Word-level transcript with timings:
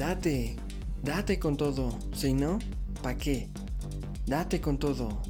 Date, 0.00 0.56
date 1.02 1.38
con 1.38 1.58
todo. 1.58 1.90
Si 2.14 2.32
no, 2.32 2.58
¿pa' 3.02 3.14
qué? 3.16 3.50
Date 4.24 4.58
con 4.58 4.78
todo. 4.78 5.20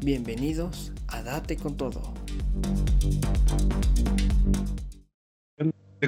Bienvenidos 0.00 0.92
a 1.08 1.22
Date 1.22 1.56
con 1.56 1.78
todo. 1.78 2.02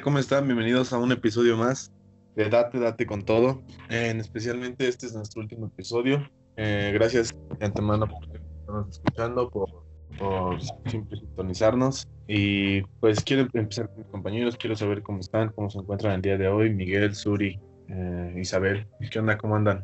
¿Cómo 0.05 0.19
están? 0.19 0.45
Bienvenidos 0.45 0.93
a 0.93 0.99
un 0.99 1.13
episodio 1.13 1.57
más 1.57 1.91
de 2.37 2.51
Date, 2.51 2.79
Date 2.79 3.07
con 3.07 3.25
todo. 3.25 3.63
En 3.89 4.21
especialmente 4.21 4.87
este 4.87 5.07
es 5.07 5.15
nuestro 5.15 5.41
último 5.41 5.69
episodio. 5.69 6.29
Eh, 6.59 6.91
gracias 6.93 7.35
de 7.59 7.65
antemano 7.65 8.07
por 8.07 8.23
estarnos 8.37 8.91
escuchando, 8.91 9.49
por, 9.49 9.71
por 10.19 10.61
siempre 10.91 11.21
sintonizarnos. 11.21 12.07
Y 12.27 12.83
pues 13.01 13.25
quiero 13.25 13.49
empezar 13.55 13.89
con 13.89 14.01
mis 14.01 14.09
compañeros, 14.09 14.59
quiero 14.59 14.77
saber 14.77 15.03
cómo 15.03 15.21
están, 15.21 15.49
cómo 15.53 15.71
se 15.71 15.79
encuentran 15.79 16.17
el 16.17 16.21
día 16.21 16.37
de 16.37 16.49
hoy. 16.49 16.69
Miguel, 16.69 17.15
Suri, 17.15 17.59
eh, 17.89 18.35
Isabel, 18.37 18.87
¿qué 19.11 19.19
onda? 19.19 19.39
¿Cómo 19.39 19.57
andan? 19.57 19.81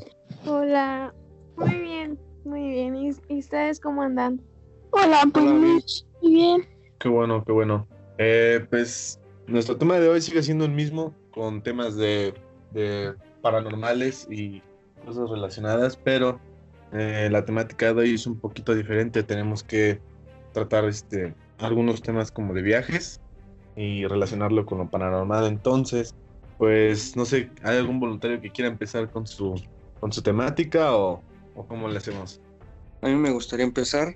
Hola, 0.46 1.14
muy 1.56 1.74
bien, 1.74 2.18
muy 2.44 2.68
bien. 2.68 2.96
¿Y, 2.96 3.10
y 3.28 3.38
ustedes 3.38 3.80
cómo 3.80 4.02
andan? 4.02 4.40
Hola, 4.90 5.22
pues 5.32 5.44
Hola, 5.44 5.54
muy 5.54 5.64
bien. 5.66 5.82
muy 6.22 6.34
bien. 6.34 6.68
Qué 6.98 7.08
bueno, 7.08 7.44
qué 7.44 7.52
bueno. 7.52 7.86
Eh, 8.18 8.66
pues 8.70 9.20
nuestro 9.46 9.76
tema 9.76 9.98
de 9.98 10.08
hoy 10.08 10.20
sigue 10.20 10.42
siendo 10.42 10.64
el 10.64 10.70
mismo, 10.72 11.14
con 11.32 11.62
temas 11.62 11.96
de, 11.96 12.34
de 12.72 13.14
paranormales 13.42 14.26
y 14.30 14.62
cosas 15.04 15.28
relacionadas, 15.30 15.96
pero 15.96 16.40
eh, 16.92 17.28
la 17.30 17.44
temática 17.44 17.92
de 17.92 18.00
hoy 18.00 18.14
es 18.14 18.26
un 18.26 18.38
poquito 18.38 18.74
diferente. 18.74 19.22
Tenemos 19.22 19.62
que 19.62 20.00
tratar 20.52 20.84
este, 20.84 21.34
algunos 21.58 22.00
temas 22.02 22.30
como 22.30 22.54
de 22.54 22.62
viajes 22.62 23.20
y 23.76 24.06
relacionarlo 24.06 24.64
con 24.64 24.78
lo 24.78 24.88
paranormal. 24.88 25.46
Entonces, 25.46 26.14
pues 26.58 27.16
no 27.16 27.24
sé, 27.24 27.50
¿hay 27.62 27.76
algún 27.76 28.00
voluntario 28.00 28.40
que 28.40 28.50
quiera 28.50 28.70
empezar 28.70 29.10
con 29.10 29.26
su, 29.26 29.60
con 30.00 30.12
su 30.12 30.22
temática 30.22 30.96
o, 30.96 31.22
cómo 31.68 31.88
le 31.88 31.98
hacemos? 31.98 32.40
A 33.02 33.08
mí 33.08 33.14
me 33.14 33.30
gustaría 33.30 33.64
empezar 33.64 34.14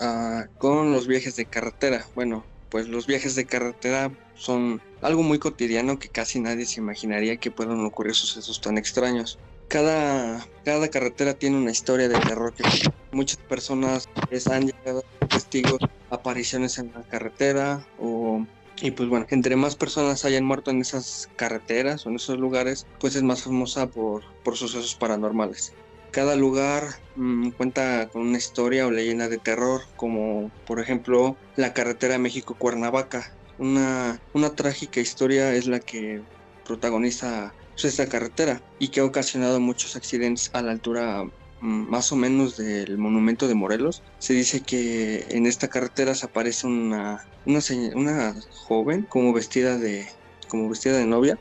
ah, 0.00 0.46
con 0.58 0.92
los 0.92 1.06
viajes 1.06 1.36
de 1.36 1.46
carretera. 1.46 2.06
Bueno, 2.14 2.44
pues 2.70 2.88
los 2.88 3.06
viajes 3.06 3.34
de 3.36 3.46
carretera 3.46 4.10
son 4.34 4.80
algo 5.00 5.22
muy 5.22 5.38
cotidiano 5.38 5.98
que 5.98 6.08
casi 6.08 6.40
nadie 6.40 6.66
se 6.66 6.80
imaginaría 6.80 7.36
que 7.36 7.50
puedan 7.50 7.84
ocurrir 7.84 8.14
sucesos 8.14 8.60
tan 8.60 8.78
extraños. 8.78 9.38
Cada, 9.68 10.46
cada 10.64 10.88
carretera 10.88 11.34
tiene 11.34 11.56
una 11.56 11.70
historia 11.70 12.08
de 12.08 12.18
terror 12.18 12.52
que 12.52 12.64
muchas 13.12 13.38
personas 13.38 14.08
les 14.30 14.46
han 14.46 14.66
llegado 14.66 15.04
testigos 15.28 15.78
apariciones 16.10 16.78
en 16.78 16.92
la 16.92 17.02
carretera 17.02 17.86
o 17.98 18.44
y 18.80 18.90
pues 18.92 19.08
bueno, 19.08 19.26
entre 19.30 19.56
más 19.56 19.76
personas 19.76 20.24
hayan 20.24 20.44
muerto 20.44 20.70
en 20.70 20.80
esas 20.80 21.28
carreteras 21.36 22.04
o 22.06 22.10
en 22.10 22.16
esos 22.16 22.38
lugares, 22.38 22.88
pues 22.98 23.14
es 23.16 23.22
más 23.22 23.42
famosa 23.42 23.88
por, 23.88 24.22
por 24.42 24.56
sucesos 24.56 24.96
paranormales. 24.96 25.76
Cada 26.10 26.36
lugar 26.36 26.88
mm, 27.14 27.50
cuenta 27.52 28.08
con 28.10 28.22
una 28.22 28.38
historia 28.38 28.86
o 28.86 28.90
leyenda 28.90 29.28
de 29.28 29.38
terror, 29.38 29.82
como 29.96 30.52
por 30.64 30.80
ejemplo 30.80 31.38
la 31.54 31.72
carretera 31.74 32.18
México-Cuernavaca. 32.18 33.24
Una, 33.56 34.18
una 34.32 34.54
trágica 34.54 35.00
historia 35.00 35.54
es 35.54 35.66
la 35.66 35.80
que 35.80 36.22
protagoniza 36.64 37.52
esta 37.76 38.08
carretera 38.08 38.60
y 38.78 38.90
que 38.90 39.00
ha 39.00 39.04
ocasionado 39.04 39.60
muchos 39.60 39.96
accidentes 39.96 40.48
a 40.52 40.62
la 40.62 40.72
altura 40.72 41.22
más 41.64 42.12
o 42.12 42.16
menos 42.16 42.56
del 42.56 42.98
monumento 42.98 43.48
de 43.48 43.54
Morelos. 43.54 44.02
Se 44.18 44.34
dice 44.34 44.60
que 44.60 45.26
en 45.30 45.46
esta 45.46 45.68
carretera 45.68 46.14
se 46.14 46.26
aparece 46.26 46.66
una, 46.66 47.26
una, 47.46 47.60
una 47.94 48.36
joven 48.50 49.02
como 49.02 49.32
vestida 49.32 49.78
de, 49.78 50.06
como 50.48 50.68
vestida 50.68 50.98
de 50.98 51.06
novia 51.06 51.38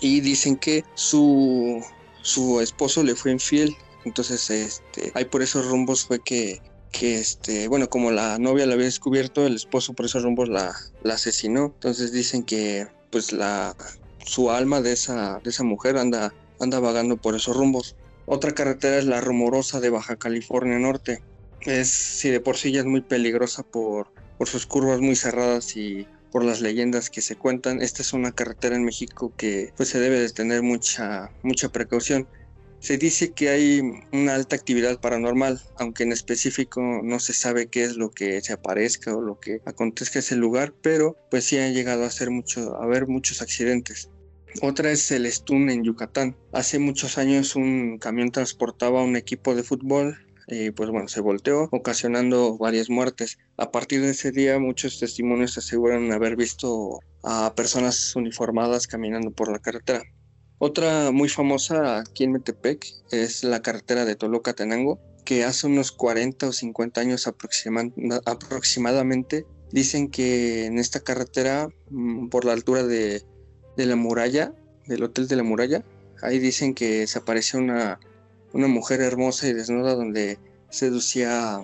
y 0.00 0.20
dicen 0.20 0.56
que 0.56 0.84
su, 0.94 1.84
su 2.22 2.60
esposo 2.60 3.02
le 3.02 3.14
fue 3.14 3.30
infiel. 3.30 3.76
Entonces, 4.04 4.48
este, 4.50 5.12
ahí 5.14 5.26
por 5.26 5.42
esos 5.42 5.66
rumbos 5.66 6.06
fue 6.06 6.20
que, 6.20 6.62
que 6.90 7.18
este, 7.18 7.68
bueno, 7.68 7.90
como 7.90 8.10
la 8.10 8.38
novia 8.38 8.66
la 8.66 8.74
había 8.74 8.86
descubierto, 8.86 9.46
el 9.46 9.56
esposo 9.56 9.92
por 9.92 10.06
esos 10.06 10.22
rumbos 10.22 10.48
la, 10.48 10.74
la 11.02 11.14
asesinó. 11.14 11.66
Entonces 11.66 12.12
dicen 12.12 12.42
que 12.42 12.86
pues 13.10 13.32
la 13.32 13.76
su 14.24 14.50
alma 14.50 14.80
de 14.80 14.92
esa, 14.92 15.40
de 15.42 15.50
esa 15.50 15.64
mujer 15.64 15.96
anda, 15.96 16.34
anda 16.60 16.80
vagando 16.80 17.16
por 17.16 17.34
esos 17.34 17.56
rumbos. 17.56 17.96
Otra 18.30 18.52
carretera 18.52 18.98
es 18.98 19.06
la 19.06 19.22
rumorosa 19.22 19.80
de 19.80 19.88
Baja 19.88 20.16
California 20.16 20.78
Norte. 20.78 21.22
Es, 21.62 21.88
si 21.88 22.28
de 22.28 22.40
por 22.40 22.58
sí 22.58 22.70
ya 22.70 22.80
es 22.80 22.86
muy 22.86 23.00
peligrosa 23.00 23.62
por, 23.62 24.12
por 24.36 24.46
sus 24.48 24.66
curvas 24.66 25.00
muy 25.00 25.16
cerradas 25.16 25.74
y 25.78 26.06
por 26.30 26.44
las 26.44 26.60
leyendas 26.60 27.08
que 27.08 27.22
se 27.22 27.36
cuentan, 27.36 27.80
esta 27.80 28.02
es 28.02 28.12
una 28.12 28.32
carretera 28.32 28.76
en 28.76 28.84
México 28.84 29.32
que 29.34 29.72
pues 29.78 29.88
se 29.88 29.98
debe 29.98 30.20
de 30.20 30.28
tener 30.28 30.62
mucha, 30.62 31.30
mucha 31.42 31.70
precaución. 31.70 32.28
Se 32.80 32.98
dice 32.98 33.32
que 33.32 33.48
hay 33.48 33.80
una 34.12 34.34
alta 34.34 34.56
actividad 34.56 35.00
paranormal, 35.00 35.62
aunque 35.78 36.02
en 36.02 36.12
específico 36.12 36.82
no 37.02 37.20
se 37.20 37.32
sabe 37.32 37.68
qué 37.68 37.84
es 37.84 37.96
lo 37.96 38.10
que 38.10 38.42
se 38.42 38.52
aparezca 38.52 39.16
o 39.16 39.22
lo 39.22 39.40
que 39.40 39.62
acontezca 39.64 40.18
en 40.18 40.24
ese 40.24 40.36
lugar, 40.36 40.74
pero 40.82 41.16
pues 41.30 41.44
sí 41.44 41.56
han 41.56 41.72
llegado 41.72 42.04
a 42.04 42.08
hacer 42.08 42.30
mucho, 42.30 42.76
a 42.76 42.84
haber 42.84 43.06
muchos 43.06 43.40
accidentes. 43.40 44.10
Otra 44.62 44.90
es 44.90 45.10
el 45.12 45.30
Stun 45.30 45.70
en 45.70 45.84
Yucatán. 45.84 46.36
Hace 46.52 46.78
muchos 46.78 47.18
años 47.18 47.54
un 47.54 47.98
camión 47.98 48.30
transportaba 48.30 49.02
un 49.02 49.16
equipo 49.16 49.54
de 49.54 49.62
fútbol 49.62 50.16
y 50.48 50.70
pues 50.70 50.90
bueno, 50.90 51.08
se 51.08 51.20
volteó, 51.20 51.68
ocasionando 51.70 52.56
varias 52.56 52.88
muertes. 52.88 53.38
A 53.56 53.70
partir 53.70 54.00
de 54.00 54.10
ese 54.10 54.32
día 54.32 54.58
muchos 54.58 54.98
testimonios 54.98 55.58
aseguran 55.58 56.10
haber 56.12 56.36
visto 56.36 57.00
a 57.22 57.54
personas 57.54 58.16
uniformadas 58.16 58.86
caminando 58.86 59.30
por 59.30 59.52
la 59.52 59.58
carretera. 59.58 60.02
Otra 60.58 61.12
muy 61.12 61.28
famosa 61.28 61.98
aquí 61.98 62.24
en 62.24 62.32
Metepec 62.32 62.84
es 63.12 63.44
la 63.44 63.62
carretera 63.62 64.04
de 64.04 64.16
Toluca 64.16 64.52
a 64.52 64.54
Tenango, 64.54 64.98
que 65.24 65.44
hace 65.44 65.66
unos 65.66 65.92
40 65.92 66.48
o 66.48 66.52
50 66.52 67.00
años 67.00 67.28
aproxima- 67.28 67.92
aproximadamente 68.24 69.44
dicen 69.70 70.08
que 70.08 70.64
en 70.64 70.78
esta 70.78 71.00
carretera, 71.00 71.68
mm, 71.90 72.28
por 72.28 72.44
la 72.46 72.54
altura 72.54 72.82
de, 72.82 73.22
de 73.78 73.86
la 73.86 73.96
muralla, 73.96 74.52
del 74.86 75.04
hotel 75.04 75.28
de 75.28 75.36
la 75.36 75.44
muralla, 75.44 75.84
ahí 76.20 76.40
dicen 76.40 76.74
que 76.74 77.06
se 77.06 77.20
apareció 77.20 77.60
una, 77.60 78.00
una 78.52 78.66
mujer 78.66 79.00
hermosa 79.00 79.46
y 79.46 79.52
desnuda 79.52 79.94
donde 79.94 80.38
seducía 80.68 81.60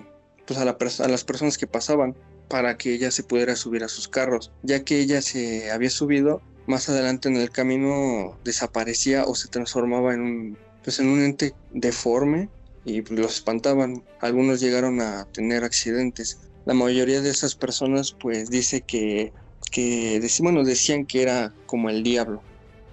pues, 0.47 0.59
a, 0.59 1.07
las 1.07 1.23
personas 1.25 1.57
que 1.57 1.67
pasaban 1.67 2.15
para 2.47 2.77
que 2.77 2.93
ella 2.93 3.11
se 3.11 3.23
pudiera 3.23 3.57
subir 3.57 3.83
a 3.83 3.89
sus 3.89 4.07
carros, 4.07 4.51
ya 4.63 4.85
que 4.85 4.99
ella 4.99 5.21
se 5.21 5.71
había 5.71 5.89
subido 5.89 6.41
más 6.67 6.87
adelante 6.87 7.27
en 7.27 7.35
el 7.35 7.49
camino 7.49 8.39
desaparecía 8.45 9.25
o 9.25 9.35
se 9.35 9.49
transformaba 9.49 10.13
en 10.13 10.21
un 10.21 10.57
pues 10.83 10.99
en 10.99 11.07
un 11.07 11.21
ente 11.21 11.53
deforme 11.73 12.47
y 12.85 13.01
los 13.13 13.35
espantaban. 13.35 14.03
Algunos 14.21 14.61
llegaron 14.61 15.01
a 15.01 15.25
tener 15.25 15.63
accidentes. 15.63 16.39
La 16.65 16.75
mayoría 16.75 17.21
de 17.21 17.29
esas 17.31 17.55
personas 17.55 18.13
pues 18.13 18.49
dice 18.51 18.81
que 18.81 19.33
que 19.75 20.21
dec- 20.21 20.41
bueno, 20.41 20.63
decían 20.63 21.05
que 21.05 21.21
era 21.21 21.53
como 21.65 21.89
el 21.89 22.01
diablo. 22.01 22.41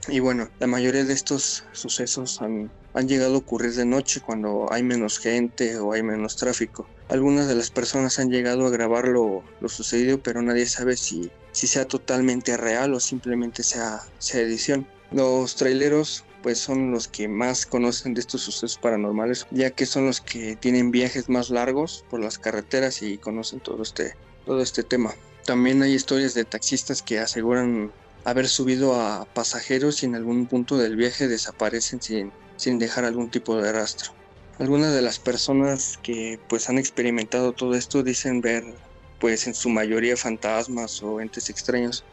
Y 0.08 0.18
bueno, 0.18 0.48
la 0.58 0.66
mayoría 0.66 1.04
de 1.04 1.12
estos 1.12 1.62
sucesos 1.70 2.42
han, 2.42 2.72
han 2.92 3.06
llegado 3.06 3.36
a 3.36 3.38
ocurrir 3.38 3.72
de 3.74 3.84
noche 3.86 4.20
cuando 4.20 4.66
hay 4.72 4.82
menos 4.82 5.20
gente 5.20 5.78
o 5.78 5.92
hay 5.92 6.02
menos 6.02 6.34
tráfico. 6.34 6.88
Algunas 7.08 7.46
de 7.46 7.54
las 7.54 7.70
personas 7.70 8.18
han 8.18 8.30
llegado 8.30 8.66
a 8.66 8.70
grabar 8.70 9.06
lo, 9.06 9.44
lo 9.60 9.68
sucedido, 9.68 10.20
pero 10.20 10.42
nadie 10.42 10.66
sabe 10.66 10.96
si, 10.96 11.30
si 11.52 11.68
sea 11.68 11.84
totalmente 11.86 12.56
real 12.56 12.94
o 12.94 12.98
simplemente 12.98 13.62
sea, 13.62 14.00
sea 14.18 14.40
edición. 14.40 14.88
Los 15.12 15.54
traileros 15.54 16.24
pues 16.42 16.58
son 16.58 16.90
los 16.90 17.06
que 17.06 17.28
más 17.28 17.64
conocen 17.66 18.14
de 18.14 18.20
estos 18.22 18.40
sucesos 18.40 18.76
paranormales, 18.76 19.46
ya 19.52 19.70
que 19.70 19.86
son 19.86 20.06
los 20.06 20.20
que 20.20 20.56
tienen 20.56 20.90
viajes 20.90 21.28
más 21.28 21.50
largos 21.50 22.04
por 22.10 22.18
las 22.18 22.40
carreteras 22.40 23.02
y 23.02 23.18
conocen 23.18 23.60
todo 23.60 23.84
este, 23.84 24.14
todo 24.44 24.60
este 24.60 24.82
tema. 24.82 25.14
También 25.44 25.82
hay 25.82 25.94
historias 25.94 26.34
de 26.34 26.44
taxistas 26.44 27.02
que 27.02 27.18
aseguran 27.18 27.92
haber 28.24 28.48
subido 28.48 28.94
a 28.94 29.26
pasajeros 29.32 30.02
y 30.02 30.06
en 30.06 30.14
algún 30.16 30.46
punto 30.48 30.76
del 30.78 30.96
viaje 30.96 31.28
desaparecen 31.28 32.00
sin, 32.00 32.34
sin 32.56 32.78
dejar 32.78 33.04
algún 33.04 33.30
tipo 33.30 33.56
de 33.60 33.72
rastro. 33.72 34.10
Algunas 34.58 34.94
de 34.94 35.02
las 35.02 35.18
personas 35.20 35.98
que 36.02 36.38
pues 36.46 36.68
han 36.68 36.78
experimentado 36.78 37.54
todo 37.54 37.74
esto 37.74 38.02
dicen 38.02 38.40
ver 38.40 38.62
pues 39.18 39.46
en 39.46 39.54
su 39.54 39.68
mayoría 39.70 40.16
fantasmas 40.16 41.00
o 41.02 41.20
entes 41.20 41.48
extraños, 41.50 42.06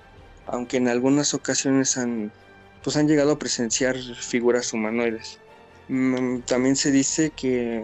aunque 0.45 0.77
en 0.77 0.87
algunas 0.87 1.33
ocasiones 1.33 1.97
han 1.97 2.33
pues 2.81 2.95
han 2.97 3.07
llegado 3.07 3.31
a 3.33 3.39
presenciar 3.39 3.97
figuras 4.21 4.73
humanoides. 4.73 5.41
Mm, 5.87 6.41
También 6.43 6.75
se 6.75 6.91
dice 6.91 7.31
que 7.35 7.83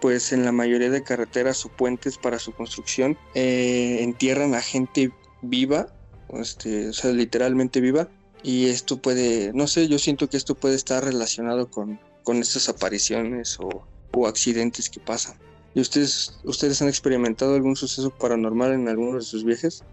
pues 0.00 0.32
en 0.32 0.44
la 0.44 0.52
mayoría 0.52 0.90
de 0.90 1.02
carreteras 1.02 1.64
o 1.64 1.68
puentes 1.68 2.18
para 2.18 2.38
su 2.38 2.52
construcción 2.52 3.16
eh, 3.34 3.98
entierran 4.00 4.54
a 4.54 4.60
gente 4.60 5.12
viva, 5.42 5.88
este, 6.30 6.88
o 6.88 6.92
sea, 6.92 7.12
literalmente 7.12 7.80
viva, 7.80 8.08
y 8.42 8.66
esto 8.66 9.00
puede, 9.00 9.52
no 9.52 9.66
sé, 9.66 9.88
yo 9.88 9.98
siento 9.98 10.28
que 10.28 10.36
esto 10.36 10.54
puede 10.54 10.74
estar 10.74 11.04
relacionado 11.04 11.70
con, 11.70 12.00
con 12.24 12.38
estas 12.38 12.68
apariciones 12.68 13.58
o, 13.60 13.86
o 14.12 14.26
accidentes 14.26 14.88
que 14.88 15.00
pasan. 15.00 15.36
¿Y 15.74 15.80
ustedes, 15.80 16.40
ustedes 16.44 16.82
han 16.82 16.88
experimentado 16.88 17.54
algún 17.54 17.76
suceso 17.76 18.10
paranormal 18.10 18.72
en 18.72 18.88
alguno 18.88 19.16
de 19.16 19.22
sus 19.22 19.44
viajes? 19.44 19.84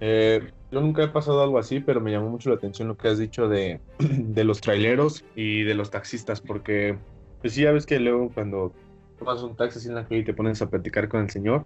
Eh, 0.00 0.50
yo 0.70 0.80
nunca 0.80 1.04
he 1.04 1.08
pasado 1.08 1.42
algo 1.42 1.58
así, 1.58 1.80
pero 1.80 2.00
me 2.00 2.10
llamó 2.10 2.30
mucho 2.30 2.50
la 2.50 2.56
atención 2.56 2.88
lo 2.88 2.96
que 2.96 3.08
has 3.08 3.18
dicho 3.18 3.48
de, 3.48 3.80
de 3.98 4.44
los 4.44 4.60
traileros 4.60 5.24
y 5.34 5.62
de 5.62 5.74
los 5.74 5.90
taxistas, 5.90 6.40
porque 6.40 6.98
pues 7.40 7.54
sí, 7.54 7.62
ya 7.62 7.72
ves 7.72 7.86
que 7.86 8.00
luego 8.00 8.30
cuando 8.32 8.72
tomas 9.18 9.42
un 9.42 9.56
taxi 9.56 9.88
en 9.88 9.94
la 9.94 10.04
calle 10.04 10.20
y 10.20 10.24
te 10.24 10.34
pones 10.34 10.60
a 10.62 10.68
platicar 10.68 11.08
con 11.08 11.22
el 11.22 11.30
señor, 11.30 11.64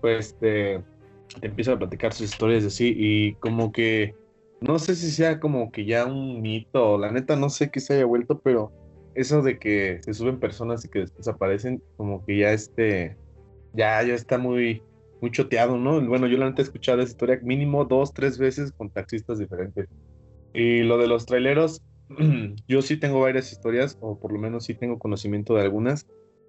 pues 0.00 0.36
te, 0.38 0.82
te 1.40 1.46
empieza 1.46 1.72
a 1.72 1.78
platicar 1.78 2.12
sus 2.12 2.30
historias 2.30 2.64
así 2.64 2.94
y 2.96 3.34
como 3.34 3.72
que 3.72 4.14
no 4.60 4.78
sé 4.78 4.94
si 4.94 5.10
sea 5.10 5.40
como 5.40 5.72
que 5.72 5.84
ya 5.84 6.06
un 6.06 6.40
mito, 6.40 6.96
la 6.96 7.10
neta 7.10 7.36
no 7.36 7.50
sé 7.50 7.70
qué 7.70 7.80
se 7.80 7.94
haya 7.94 8.04
vuelto, 8.04 8.40
pero 8.40 8.72
eso 9.14 9.42
de 9.42 9.58
que 9.58 10.00
se 10.02 10.14
suben 10.14 10.38
personas 10.38 10.84
y 10.84 10.88
que 10.88 11.00
después 11.00 11.26
aparecen, 11.28 11.82
como 11.96 12.24
que 12.24 12.38
ya 12.38 12.52
este, 12.52 13.16
ya, 13.72 14.02
ya 14.02 14.14
está 14.14 14.38
muy, 14.38 14.82
muy 15.20 15.30
choteado, 15.30 15.76
¿no? 15.78 16.00
Bueno, 16.06 16.26
yo 16.28 16.38
la 16.38 16.48
neta 16.48 16.62
he 16.62 16.64
escuchado 16.64 17.00
esa 17.00 17.10
historia 17.10 17.40
mínimo 17.42 17.84
dos, 17.84 18.12
tres 18.12 18.38
veces 18.38 18.72
con 18.72 18.90
taxistas 18.90 19.38
diferentes. 19.38 19.88
Y 20.54 20.82
lo 20.82 20.98
de 20.98 21.08
los 21.08 21.26
traileros, 21.26 21.82
yo 22.68 22.82
sí 22.82 22.96
tengo 22.96 23.20
varias 23.20 23.52
historias, 23.52 23.98
o 24.00 24.18
por 24.18 24.32
lo 24.32 24.38
menos 24.38 24.64
sí 24.64 24.74
tengo 24.74 24.98
conocimiento 24.98 25.54
de 25.54 25.62
algunas, 25.62 26.06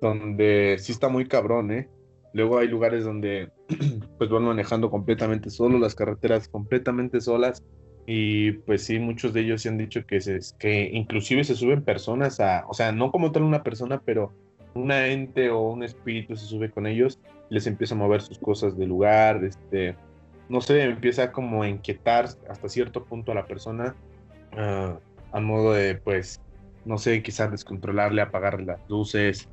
donde 0.07 0.77
sí 0.79 0.91
está 0.91 1.09
muy 1.09 1.25
cabrón, 1.27 1.71
¿eh? 1.71 1.89
Luego 2.33 2.57
hay 2.57 2.67
lugares 2.67 3.03
donde 3.03 3.51
pues 4.17 4.29
van 4.29 4.43
manejando 4.43 4.89
completamente 4.89 5.49
solo, 5.49 5.77
las 5.79 5.95
carreteras 5.95 6.47
completamente 6.47 7.21
solas, 7.21 7.63
y 8.05 8.51
pues 8.51 8.83
sí, 8.83 8.99
muchos 8.99 9.33
de 9.33 9.41
ellos 9.41 9.61
se 9.61 9.69
han 9.69 9.77
dicho 9.77 10.05
que, 10.05 10.19
se, 10.19 10.39
que 10.59 10.89
inclusive 10.91 11.43
se 11.43 11.55
suben 11.55 11.83
personas 11.83 12.39
a, 12.39 12.65
o 12.67 12.73
sea, 12.73 12.91
no 12.91 13.11
como 13.11 13.31
tal 13.31 13.43
una 13.43 13.63
persona, 13.63 14.01
pero 14.03 14.31
una 14.73 15.07
ente 15.07 15.49
o 15.49 15.61
un 15.61 15.83
espíritu 15.83 16.35
se 16.35 16.45
sube 16.45 16.69
con 16.69 16.87
ellos, 16.87 17.19
les 17.49 17.67
empieza 17.67 17.95
a 17.95 17.97
mover 17.97 18.21
sus 18.21 18.39
cosas 18.39 18.77
del 18.77 18.89
lugar, 18.89 19.43
este, 19.43 19.95
no 20.49 20.59
sé, 20.59 20.83
empieza 20.83 21.31
como 21.31 21.63
a 21.63 21.69
inquietar 21.69 22.25
hasta 22.49 22.69
cierto 22.69 23.05
punto 23.05 23.31
a 23.31 23.35
la 23.35 23.45
persona, 23.45 23.95
uh, 24.53 24.97
a 25.31 25.39
modo 25.39 25.73
de, 25.73 25.95
pues, 25.95 26.41
no 26.85 26.97
sé, 26.97 27.21
quizás 27.23 27.51
descontrolarle, 27.51 28.21
apagarle 28.21 28.65
las 28.65 28.89
luces, 28.89 29.49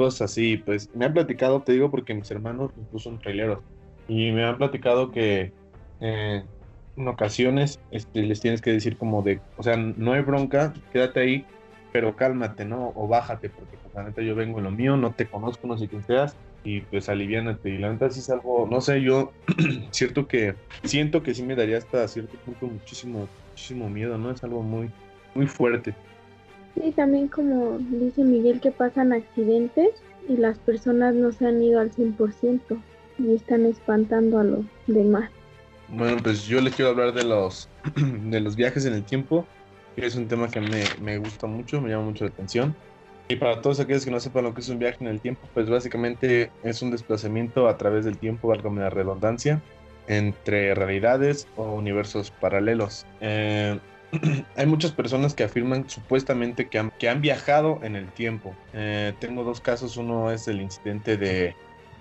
cosas 0.00 0.30
así. 0.30 0.56
Pues 0.56 0.88
me 0.94 1.04
han 1.04 1.12
platicado, 1.12 1.60
te 1.60 1.72
digo, 1.72 1.90
porque 1.90 2.14
mis 2.14 2.30
hermanos 2.30 2.70
incluso 2.74 3.10
son 3.10 3.18
traileros, 3.18 3.58
y 4.08 4.32
me 4.32 4.44
han 4.44 4.56
platicado 4.56 5.10
que 5.10 5.52
eh, 6.00 6.42
en 6.96 7.08
ocasiones 7.08 7.78
este, 7.90 8.22
les 8.22 8.40
tienes 8.40 8.62
que 8.62 8.72
decir 8.72 8.96
como 8.96 9.22
de, 9.22 9.40
o 9.58 9.62
sea, 9.62 9.76
no 9.76 10.14
hay 10.14 10.22
bronca, 10.22 10.72
quédate 10.90 11.20
ahí, 11.20 11.44
pero 11.92 12.16
cálmate, 12.16 12.64
¿no? 12.64 12.92
O 12.94 13.08
bájate, 13.08 13.50
porque 13.50 13.76
pues, 13.76 13.94
la 13.94 14.04
neta 14.04 14.22
yo 14.22 14.34
vengo 14.34 14.58
en 14.58 14.64
lo 14.64 14.70
mío, 14.70 14.96
no 14.96 15.12
te 15.12 15.26
conozco, 15.26 15.66
no 15.66 15.76
sé 15.76 15.86
quién 15.86 16.02
seas, 16.02 16.34
y 16.64 16.80
pues 16.80 17.10
aliviánate. 17.10 17.68
Y 17.68 17.76
la 17.76 17.92
neta 17.92 18.08
sí 18.08 18.20
es 18.20 18.30
algo, 18.30 18.66
no 18.70 18.80
sé, 18.80 19.02
yo 19.02 19.32
cierto 19.90 20.26
que, 20.26 20.54
siento 20.84 21.22
que 21.22 21.34
sí 21.34 21.42
me 21.42 21.56
daría 21.56 21.76
hasta 21.76 22.08
cierto 22.08 22.38
punto 22.38 22.68
muchísimo, 22.68 23.28
muchísimo 23.50 23.90
miedo, 23.90 24.16
¿no? 24.16 24.30
Es 24.30 24.42
algo 24.42 24.62
muy, 24.62 24.90
muy 25.34 25.46
fuerte. 25.46 25.94
Sí, 26.74 26.92
también 26.92 27.28
como 27.28 27.78
dice 27.78 28.24
Miguel 28.24 28.60
que 28.60 28.70
pasan 28.70 29.12
accidentes 29.12 29.90
y 30.28 30.36
las 30.36 30.58
personas 30.58 31.14
no 31.14 31.32
se 31.32 31.46
han 31.46 31.62
ido 31.62 31.80
al 31.80 31.90
100% 31.90 32.80
y 33.18 33.34
están 33.34 33.66
espantando 33.66 34.38
a 34.38 34.44
los 34.44 34.64
demás. 34.86 35.30
Bueno, 35.88 36.18
pues 36.22 36.46
yo 36.46 36.60
les 36.60 36.74
quiero 36.74 36.92
hablar 36.92 37.12
de 37.12 37.24
los, 37.24 37.68
de 37.96 38.40
los 38.40 38.56
viajes 38.56 38.84
en 38.86 38.94
el 38.94 39.04
tiempo, 39.04 39.46
que 39.96 40.06
es 40.06 40.14
un 40.14 40.28
tema 40.28 40.48
que 40.48 40.60
me, 40.60 40.84
me 41.00 41.18
gusta 41.18 41.46
mucho, 41.46 41.80
me 41.80 41.90
llama 41.90 42.04
mucho 42.04 42.24
la 42.24 42.30
atención. 42.30 42.74
Y 43.28 43.36
para 43.36 43.60
todos 43.60 43.78
aquellos 43.78 44.04
que 44.04 44.10
no 44.10 44.18
sepan 44.18 44.44
lo 44.44 44.54
que 44.54 44.60
es 44.60 44.68
un 44.68 44.78
viaje 44.78 44.98
en 45.00 45.06
el 45.06 45.20
tiempo, 45.20 45.48
pues 45.54 45.68
básicamente 45.70 46.50
es 46.64 46.82
un 46.82 46.90
desplazamiento 46.90 47.68
a 47.68 47.76
través 47.76 48.04
del 48.04 48.18
tiempo, 48.18 48.48
válgame 48.48 48.80
la 48.80 48.90
redundancia, 48.90 49.62
entre 50.08 50.74
realidades 50.74 51.46
o 51.56 51.74
universos 51.74 52.32
paralelos. 52.32 53.06
Eh, 53.20 53.78
hay 54.56 54.66
muchas 54.66 54.92
personas 54.92 55.34
que 55.34 55.44
afirman 55.44 55.88
supuestamente 55.88 56.68
que 56.68 56.78
han, 56.78 56.90
que 56.98 57.08
han 57.08 57.20
viajado 57.20 57.80
en 57.82 57.96
el 57.96 58.08
tiempo. 58.12 58.54
Eh, 58.72 59.12
tengo 59.20 59.44
dos 59.44 59.60
casos, 59.60 59.96
uno 59.96 60.30
es 60.30 60.48
el 60.48 60.60
incidente 60.60 61.16
de 61.16 61.54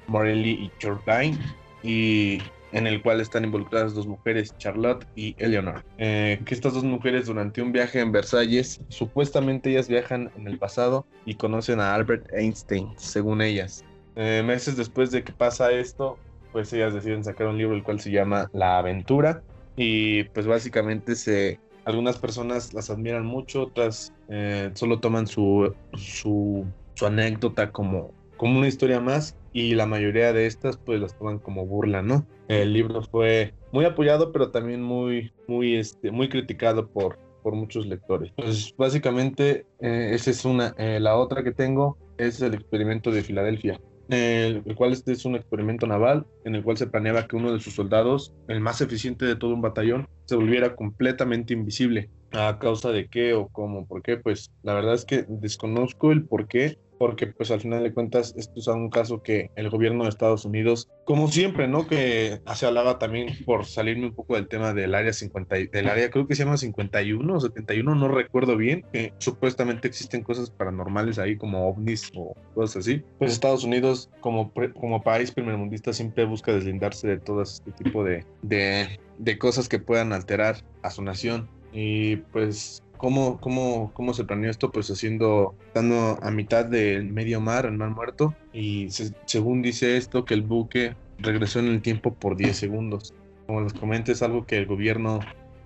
Morelli 0.07 0.51
y 0.51 0.71
Jordain, 0.81 1.39
y 1.83 2.39
en 2.71 2.87
el 2.87 3.01
cual 3.01 3.19
están 3.21 3.45
involucradas 3.45 3.93
dos 3.93 4.07
mujeres, 4.07 4.55
Charlotte 4.57 5.05
y 5.15 5.35
Eleanor. 5.37 5.83
Eh, 5.97 6.39
que 6.45 6.53
estas 6.53 6.73
dos 6.73 6.83
mujeres 6.83 7.25
durante 7.25 7.61
un 7.61 7.71
viaje 7.71 7.99
en 7.99 8.11
Versalles, 8.11 8.81
supuestamente 8.89 9.71
ellas 9.71 9.87
viajan 9.87 10.31
en 10.37 10.47
el 10.47 10.57
pasado 10.57 11.05
y 11.25 11.35
conocen 11.35 11.79
a 11.79 11.95
Albert 11.95 12.31
Einstein, 12.33 12.89
según 12.97 13.41
ellas. 13.41 13.83
Eh, 14.15 14.43
meses 14.45 14.75
después 14.75 15.11
de 15.11 15.23
que 15.23 15.31
pasa 15.31 15.71
esto, 15.71 16.17
pues 16.51 16.71
ellas 16.73 16.93
deciden 16.93 17.23
sacar 17.23 17.47
un 17.47 17.57
libro 17.57 17.75
el 17.75 17.83
cual 17.83 17.99
se 17.99 18.11
llama 18.11 18.49
La 18.53 18.79
Aventura 18.79 19.41
y 19.75 20.25
pues 20.25 20.45
básicamente 20.45 21.15
se 21.15 21.59
algunas 21.89 22.17
personas 22.17 22.73
las 22.73 22.89
admiran 22.89 23.25
mucho, 23.25 23.63
otras 23.63 24.13
eh, 24.29 24.69
solo 24.73 24.99
toman 24.99 25.27
su, 25.27 25.73
su, 25.95 26.65
anécdota 27.05 27.71
como, 27.71 28.13
como 28.37 28.59
una 28.59 28.67
historia 28.67 28.99
más 28.99 29.37
y 29.53 29.73
la 29.73 29.85
mayoría 29.85 30.33
de 30.33 30.45
estas 30.45 30.77
pues 30.77 30.99
las 30.99 31.17
toman 31.17 31.39
como 31.39 31.65
burla, 31.65 32.01
¿no? 32.01 32.25
El 32.47 32.73
libro 32.73 33.01
fue 33.03 33.53
muy 33.71 33.85
apoyado, 33.85 34.31
pero 34.31 34.51
también 34.51 34.81
muy, 34.81 35.31
muy, 35.47 35.75
este, 35.75 36.11
muy 36.11 36.29
criticado 36.29 36.87
por, 36.87 37.17
por 37.41 37.55
muchos 37.55 37.85
lectores. 37.85 38.31
Pues 38.35 38.73
básicamente 38.77 39.65
eh, 39.79 40.11
esa 40.13 40.31
es 40.31 40.45
una. 40.45 40.75
Eh, 40.77 40.99
la 40.99 41.15
otra 41.15 41.43
que 41.43 41.51
tengo 41.51 41.97
es 42.17 42.41
el 42.41 42.53
experimento 42.53 43.11
de 43.11 43.23
Filadelfia, 43.23 43.79
el, 44.09 44.63
el, 44.65 44.75
cual 44.75 44.91
este 44.91 45.11
es 45.11 45.23
un 45.25 45.35
experimento 45.35 45.87
naval 45.87 46.25
en 46.45 46.55
el 46.55 46.63
cual 46.63 46.77
se 46.77 46.87
planeaba 46.87 47.27
que 47.27 47.35
uno 47.35 47.53
de 47.53 47.59
sus 47.59 47.75
soldados, 47.75 48.33
el 48.47 48.59
más 48.59 48.81
eficiente 48.81 49.25
de 49.25 49.35
todo 49.35 49.53
un 49.53 49.61
batallón, 49.61 50.07
se 50.25 50.35
volviera 50.35 50.75
completamente 50.75 51.53
invisible. 51.53 52.09
¿A 52.31 52.59
causa 52.59 52.91
de 52.91 53.07
qué 53.07 53.33
o 53.33 53.47
cómo? 53.47 53.87
¿Por 53.87 54.01
qué? 54.01 54.17
Pues 54.17 54.51
la 54.63 54.73
verdad 54.73 54.93
es 54.93 55.05
que 55.05 55.25
desconozco 55.27 56.11
el 56.11 56.25
por 56.25 56.47
qué, 56.47 56.77
porque 56.99 57.27
pues 57.27 57.49
al 57.49 57.61
final 57.61 57.81
de 57.81 57.93
cuentas 57.93 58.35
esto 58.37 58.59
es 58.59 58.67
un 58.67 58.89
caso 58.89 59.23
que 59.23 59.49
el 59.55 59.69
gobierno 59.69 60.03
de 60.03 60.09
Estados 60.09 60.45
Unidos, 60.45 60.89
como 61.05 61.29
siempre, 61.29 61.67
¿no? 61.67 61.87
Que 61.87 62.41
se 62.53 62.65
hablaba 62.65 62.99
también 62.99 63.29
por 63.45 63.65
salirme 63.65 64.07
un 64.07 64.13
poco 64.13 64.35
del 64.35 64.49
tema 64.49 64.73
del 64.73 64.93
área 64.93 65.13
50, 65.13 65.55
del 65.71 65.89
área 65.89 66.11
creo 66.11 66.27
que 66.27 66.35
se 66.35 66.43
llama 66.43 66.57
51 66.57 67.33
o 67.33 67.39
71, 67.39 67.95
no 67.95 68.07
recuerdo 68.09 68.57
bien, 68.57 68.85
que 68.91 69.13
supuestamente 69.17 69.87
existen 69.87 70.23
cosas 70.23 70.51
paranormales 70.51 71.17
ahí 71.17 71.37
como 71.37 71.69
ovnis 71.69 72.11
o 72.15 72.35
cosas 72.53 72.77
así. 72.77 73.01
Pues 73.17 73.31
Estados 73.31 73.63
Unidos 73.63 74.09
como, 74.19 74.51
como 74.79 75.01
país 75.01 75.31
primermundista 75.31 75.93
siempre 75.93 76.25
busca 76.25 76.51
deslindarse 76.51 77.07
de 77.07 77.17
todo 77.17 77.41
este 77.43 77.71
tipo 77.71 78.03
de, 78.03 78.25
de, 78.41 78.99
de 79.17 79.37
cosas 79.37 79.69
que 79.69 79.79
puedan 79.79 80.11
alterar 80.11 80.57
a 80.83 80.91
su 80.91 81.01
nación. 81.01 81.49
Y 81.71 82.17
pues 82.17 82.83
¿Cómo, 82.99 83.39
cómo, 83.39 83.91
cómo 83.93 84.13
se 84.13 84.25
planeó 84.25 84.51
esto? 84.51 84.73
Pues 84.73 84.91
haciendo, 84.91 85.55
estando 85.67 86.19
a 86.21 86.31
mitad 86.31 86.65
del 86.65 87.05
medio 87.13 87.39
mar, 87.39 87.65
el 87.65 87.77
mar 87.77 87.91
muerto, 87.91 88.35
y 88.51 88.89
según 89.25 89.61
dice 89.61 89.95
esto, 89.95 90.25
que 90.25 90.33
el 90.33 90.41
buque 90.41 90.97
regresó 91.17 91.59
en 91.59 91.67
el 91.67 91.81
tiempo 91.81 92.13
por 92.13 92.35
10 92.35 92.57
segundos. 92.57 93.13
Como 93.47 93.61
les 93.61 93.71
comento, 93.71 94.11
es 94.11 94.21
algo 94.21 94.45
que 94.45 94.57
el 94.57 94.65
gobierno 94.65 95.21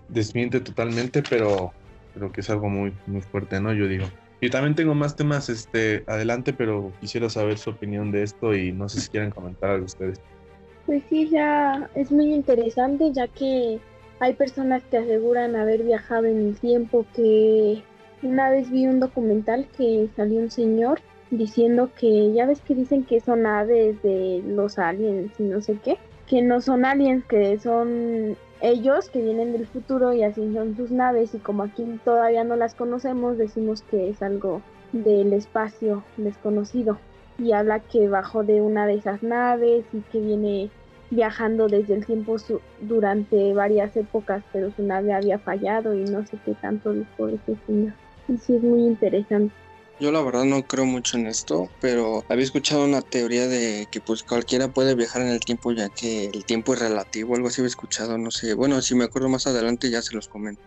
desmiente 0.10 0.60
totalmente, 0.60 1.24
pero, 1.28 1.74
pero 2.14 2.32
que 2.32 2.42
es 2.42 2.52
algo 2.52 2.70
muy, 2.70 2.94
muy 3.08 3.22
fuerte, 3.22 3.60
¿no? 3.60 3.74
Yo 3.74 3.88
digo. 3.88 4.06
Y 4.40 4.52
también 4.52 4.76
tengo 4.76 4.94
más 4.94 5.16
temas 5.16 5.50
este, 5.50 6.04
adelante, 6.06 6.54
pero 6.54 6.94
quisiera 7.02 7.32
saber 7.32 7.58
su 7.58 7.72
opinión 7.72 8.12
de 8.12 8.22
esto 8.22 8.54
y 8.54 8.72
no 8.72 8.90
sé 8.90 9.02
si 9.02 9.10
quieren 9.10 9.32
comentar 9.32 9.72
algo 9.72 9.88
ustedes. 9.88 10.22
Pues 10.86 11.02
sí, 11.10 11.30
ya 11.30 11.90
es 11.96 12.12
muy 12.12 12.32
interesante, 12.32 13.12
ya 13.12 13.28
que 13.28 13.80
hay 14.24 14.36
personas 14.36 14.82
que 14.90 14.98
aseguran 14.98 15.58
haber 15.58 15.84
viajado 15.84 16.28
en 16.28 16.48
el 16.48 16.56
tiempo, 16.56 17.06
que 17.14 17.84
una 18.22 18.50
vez 18.50 18.72
vi 18.72 18.88
un 18.88 19.02
documental 19.02 19.68
que 19.76 20.08
salió 20.16 20.40
un 20.40 20.50
señor 20.50 21.02
diciendo 21.30 21.90
que 22.00 22.32
ya 22.32 22.46
ves 22.46 22.62
que 22.62 22.74
dicen 22.74 23.04
que 23.04 23.20
son 23.20 23.46
aves 23.46 24.02
de 24.02 24.42
los 24.48 24.80
aliens 24.80 25.38
y 25.38 25.44
no 25.44 25.60
sé 25.60 25.78
qué, 25.84 25.98
que 26.26 26.42
no 26.42 26.62
son 26.62 26.86
aliens, 26.86 27.26
que 27.26 27.60
son 27.60 28.38
ellos 28.62 29.10
que 29.10 29.22
vienen 29.22 29.52
del 29.52 29.68
futuro 29.68 30.14
y 30.14 30.24
así 30.24 30.54
son 30.54 30.78
sus 30.78 30.90
naves 30.90 31.36
y 31.36 31.40
como 31.40 31.64
aquí 31.64 31.84
todavía 32.06 32.46
no 32.46 32.56
las 32.56 32.76
conocemos 32.76 33.38
decimos 33.38 33.82
que 33.82 34.10
es 34.10 34.22
algo 34.22 34.62
del 34.94 35.34
espacio 35.34 36.02
desconocido 36.16 36.98
y 37.38 37.52
habla 37.52 37.80
que 37.80 38.08
bajó 38.08 38.46
de 38.46 38.62
una 38.62 38.88
de 38.88 38.94
esas 38.94 39.22
naves 39.22 39.84
y 39.92 40.00
que 40.14 40.22
viene 40.22 40.70
viajando 41.14 41.68
desde 41.68 41.96
el 41.96 42.06
tiempo 42.06 42.38
durante 42.82 43.54
varias 43.54 43.96
épocas, 43.96 44.44
pero 44.52 44.72
su 44.76 44.84
nave 44.84 45.14
había 45.14 45.40
fallado 45.40 45.94
y 45.94 46.04
no 46.04 46.26
sé 46.26 46.38
qué 46.46 46.54
tanto 46.56 46.94
dijo 46.94 47.28
ese 47.28 47.56
señor. 47.66 47.94
Y 48.28 48.38
sí 48.38 48.56
es 48.56 48.64
muy 48.64 48.82
interesante. 48.82 49.54
Yo 50.00 50.12
la 50.12 50.24
verdad 50.24 50.44
no 50.44 50.64
creo 50.64 50.86
mucho 50.86 51.18
en 51.18 51.28
esto, 51.28 51.70
pero 51.80 52.24
había 52.28 52.44
escuchado 52.44 52.84
una 52.84 53.02
teoría 53.02 53.48
de 53.48 53.88
que 53.92 54.02
pues 54.02 54.24
cualquiera 54.24 54.68
puede 54.68 54.96
viajar 54.96 55.22
en 55.22 55.30
el 55.30 55.40
tiempo 55.40 55.72
ya 55.72 55.90
que 55.90 56.26
el 56.34 56.46
tiempo 56.46 56.74
es 56.74 56.80
relativo, 56.80 57.36
algo 57.36 57.48
así 57.48 57.62
había 57.62 57.70
escuchado, 57.70 58.18
no 58.18 58.32
sé. 58.32 58.56
Bueno, 58.56 58.82
si 58.82 58.96
me 58.96 59.04
acuerdo 59.04 59.30
más 59.30 59.46
adelante 59.46 59.92
ya 59.92 60.02
se 60.02 60.16
los 60.16 60.28
comento. 60.28 60.62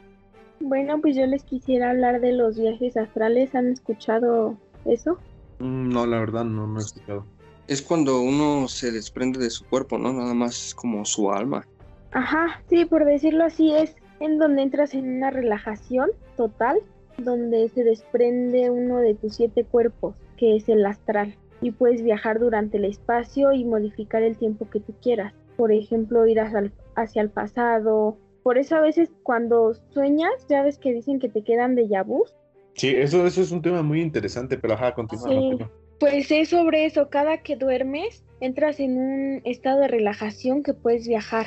Bueno, 0.61 1.01
pues 1.01 1.17
yo 1.17 1.27
les 1.27 1.43
quisiera 1.43 1.91
hablar 1.91 2.21
de 2.21 2.33
los 2.33 2.57
viajes 2.57 2.97
astrales. 2.97 3.55
¿Han 3.55 3.73
escuchado 3.73 4.57
eso? 4.85 5.19
Mm, 5.59 5.89
no, 5.91 6.07
la 6.07 6.21
verdad 6.21 6.45
no, 6.45 6.67
no 6.67 6.79
he 6.79 6.83
escuchado 6.83 7.27
es 7.69 7.83
cuando 7.83 8.21
uno 8.21 8.69
se 8.69 8.93
desprende 8.93 9.39
de 9.39 9.51
su 9.51 9.65
cuerpo, 9.67 9.99
¿no? 9.99 10.13
Nada 10.13 10.35
más 10.35 10.69
es 10.69 10.75
como 10.75 11.05
su 11.05 11.31
alma. 11.33 11.67
Ajá, 12.13 12.63
sí, 12.69 12.85
por 12.85 13.05
decirlo 13.05 13.45
así, 13.45 13.73
es 13.73 13.97
en 14.21 14.39
donde 14.39 14.63
entras 14.63 14.95
en 14.95 15.17
una 15.17 15.31
relajación 15.31 16.11
total, 16.37 16.79
donde 17.19 17.69
se 17.69 17.85
desprende 17.85 18.71
uno 18.71 18.99
de 18.99 19.15
tus 19.15 19.37
siete 19.37 19.65
cuerpos, 19.65 20.15
que 20.37 20.57
es 20.57 20.69
el 20.69 20.85
astral, 20.87 21.35
y 21.61 21.73
puedes 21.73 22.03
viajar 22.03 22.39
durante 22.39 22.79
el 22.79 22.85
espacio 22.85 23.53
y 23.53 23.65
modificar 23.65 24.23
el 24.23 24.37
tiempo 24.37 24.69
que 24.71 24.81
tú 24.81 24.95
quieras. 25.03 25.35
Por 25.57 25.73
ejemplo, 25.73 26.27
ir 26.27 26.41
hacia 26.41 26.61
el, 26.61 26.73
hacia 26.95 27.23
el 27.23 27.31
pasado. 27.31 28.19
Por 28.43 28.59
eso 28.59 28.77
a 28.77 28.81
veces 28.81 29.11
cuando 29.23 29.75
sueñas, 29.91 30.33
ya 30.49 30.63
ves 30.63 30.79
que 30.79 30.93
dicen 30.93 31.19
que 31.19 31.29
te 31.29 31.43
quedan 31.43 31.75
de 31.75 31.89
vus. 32.05 32.35
Sí, 32.75 32.95
eso, 32.95 33.27
eso 33.27 33.41
es 33.41 33.51
un 33.53 33.63
tema 33.63 33.83
muy 33.83 34.03
interesante, 34.03 34.59
pero 34.59 34.75
ajá, 34.75 34.95
continúa. 34.95 35.29
Sí. 35.29 35.59
Pues 35.99 36.31
es 36.31 36.51
sobre 36.51 36.85
eso, 36.85 37.09
cada 37.09 37.39
que 37.39 37.57
duermes 37.57 38.25
entras 38.41 38.81
en 38.81 38.99
un 38.99 39.41
estado 39.45 39.81
de 39.81 39.89
relajación 39.89 40.63
que 40.63 40.75
puedes 40.75 41.09
viajar 41.09 41.47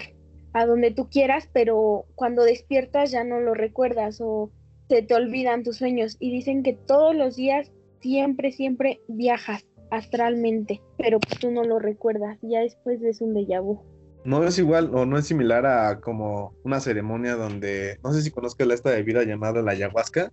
a 0.53 0.65
donde 0.65 0.91
tú 0.91 1.07
quieras, 1.09 1.49
pero 1.53 2.05
cuando 2.15 2.43
despiertas 2.43 3.11
ya 3.11 3.23
no 3.23 3.39
lo 3.39 3.53
recuerdas 3.53 4.19
o 4.21 4.51
se 4.89 5.03
te 5.03 5.13
olvidan 5.13 5.63
tus 5.63 5.77
sueños 5.77 6.17
y 6.19 6.31
dicen 6.31 6.63
que 6.63 6.73
todos 6.73 7.15
los 7.15 7.35
días 7.35 7.71
siempre, 8.01 8.51
siempre 8.51 9.01
viajas 9.07 9.65
astralmente, 9.91 10.81
pero 10.97 11.19
pues 11.19 11.39
tú 11.39 11.51
no 11.51 11.63
lo 11.63 11.79
recuerdas, 11.79 12.37
ya 12.41 12.61
después 12.61 13.01
es 13.03 13.21
un 13.21 13.33
déjà 13.33 13.61
vu. 13.61 13.79
No 14.25 14.43
es 14.43 14.57
igual 14.57 14.93
o 14.93 15.05
no 15.05 15.17
es 15.17 15.27
similar 15.27 15.65
a 15.65 16.01
como 16.01 16.53
una 16.63 16.79
ceremonia 16.79 17.35
donde, 17.35 17.99
no 18.03 18.11
sé 18.13 18.21
si 18.21 18.31
conozcas 18.31 18.69
esta 18.69 18.91
bebida 18.91 19.23
llamada 19.23 19.61
la 19.61 19.71
ayahuasca. 19.71 20.31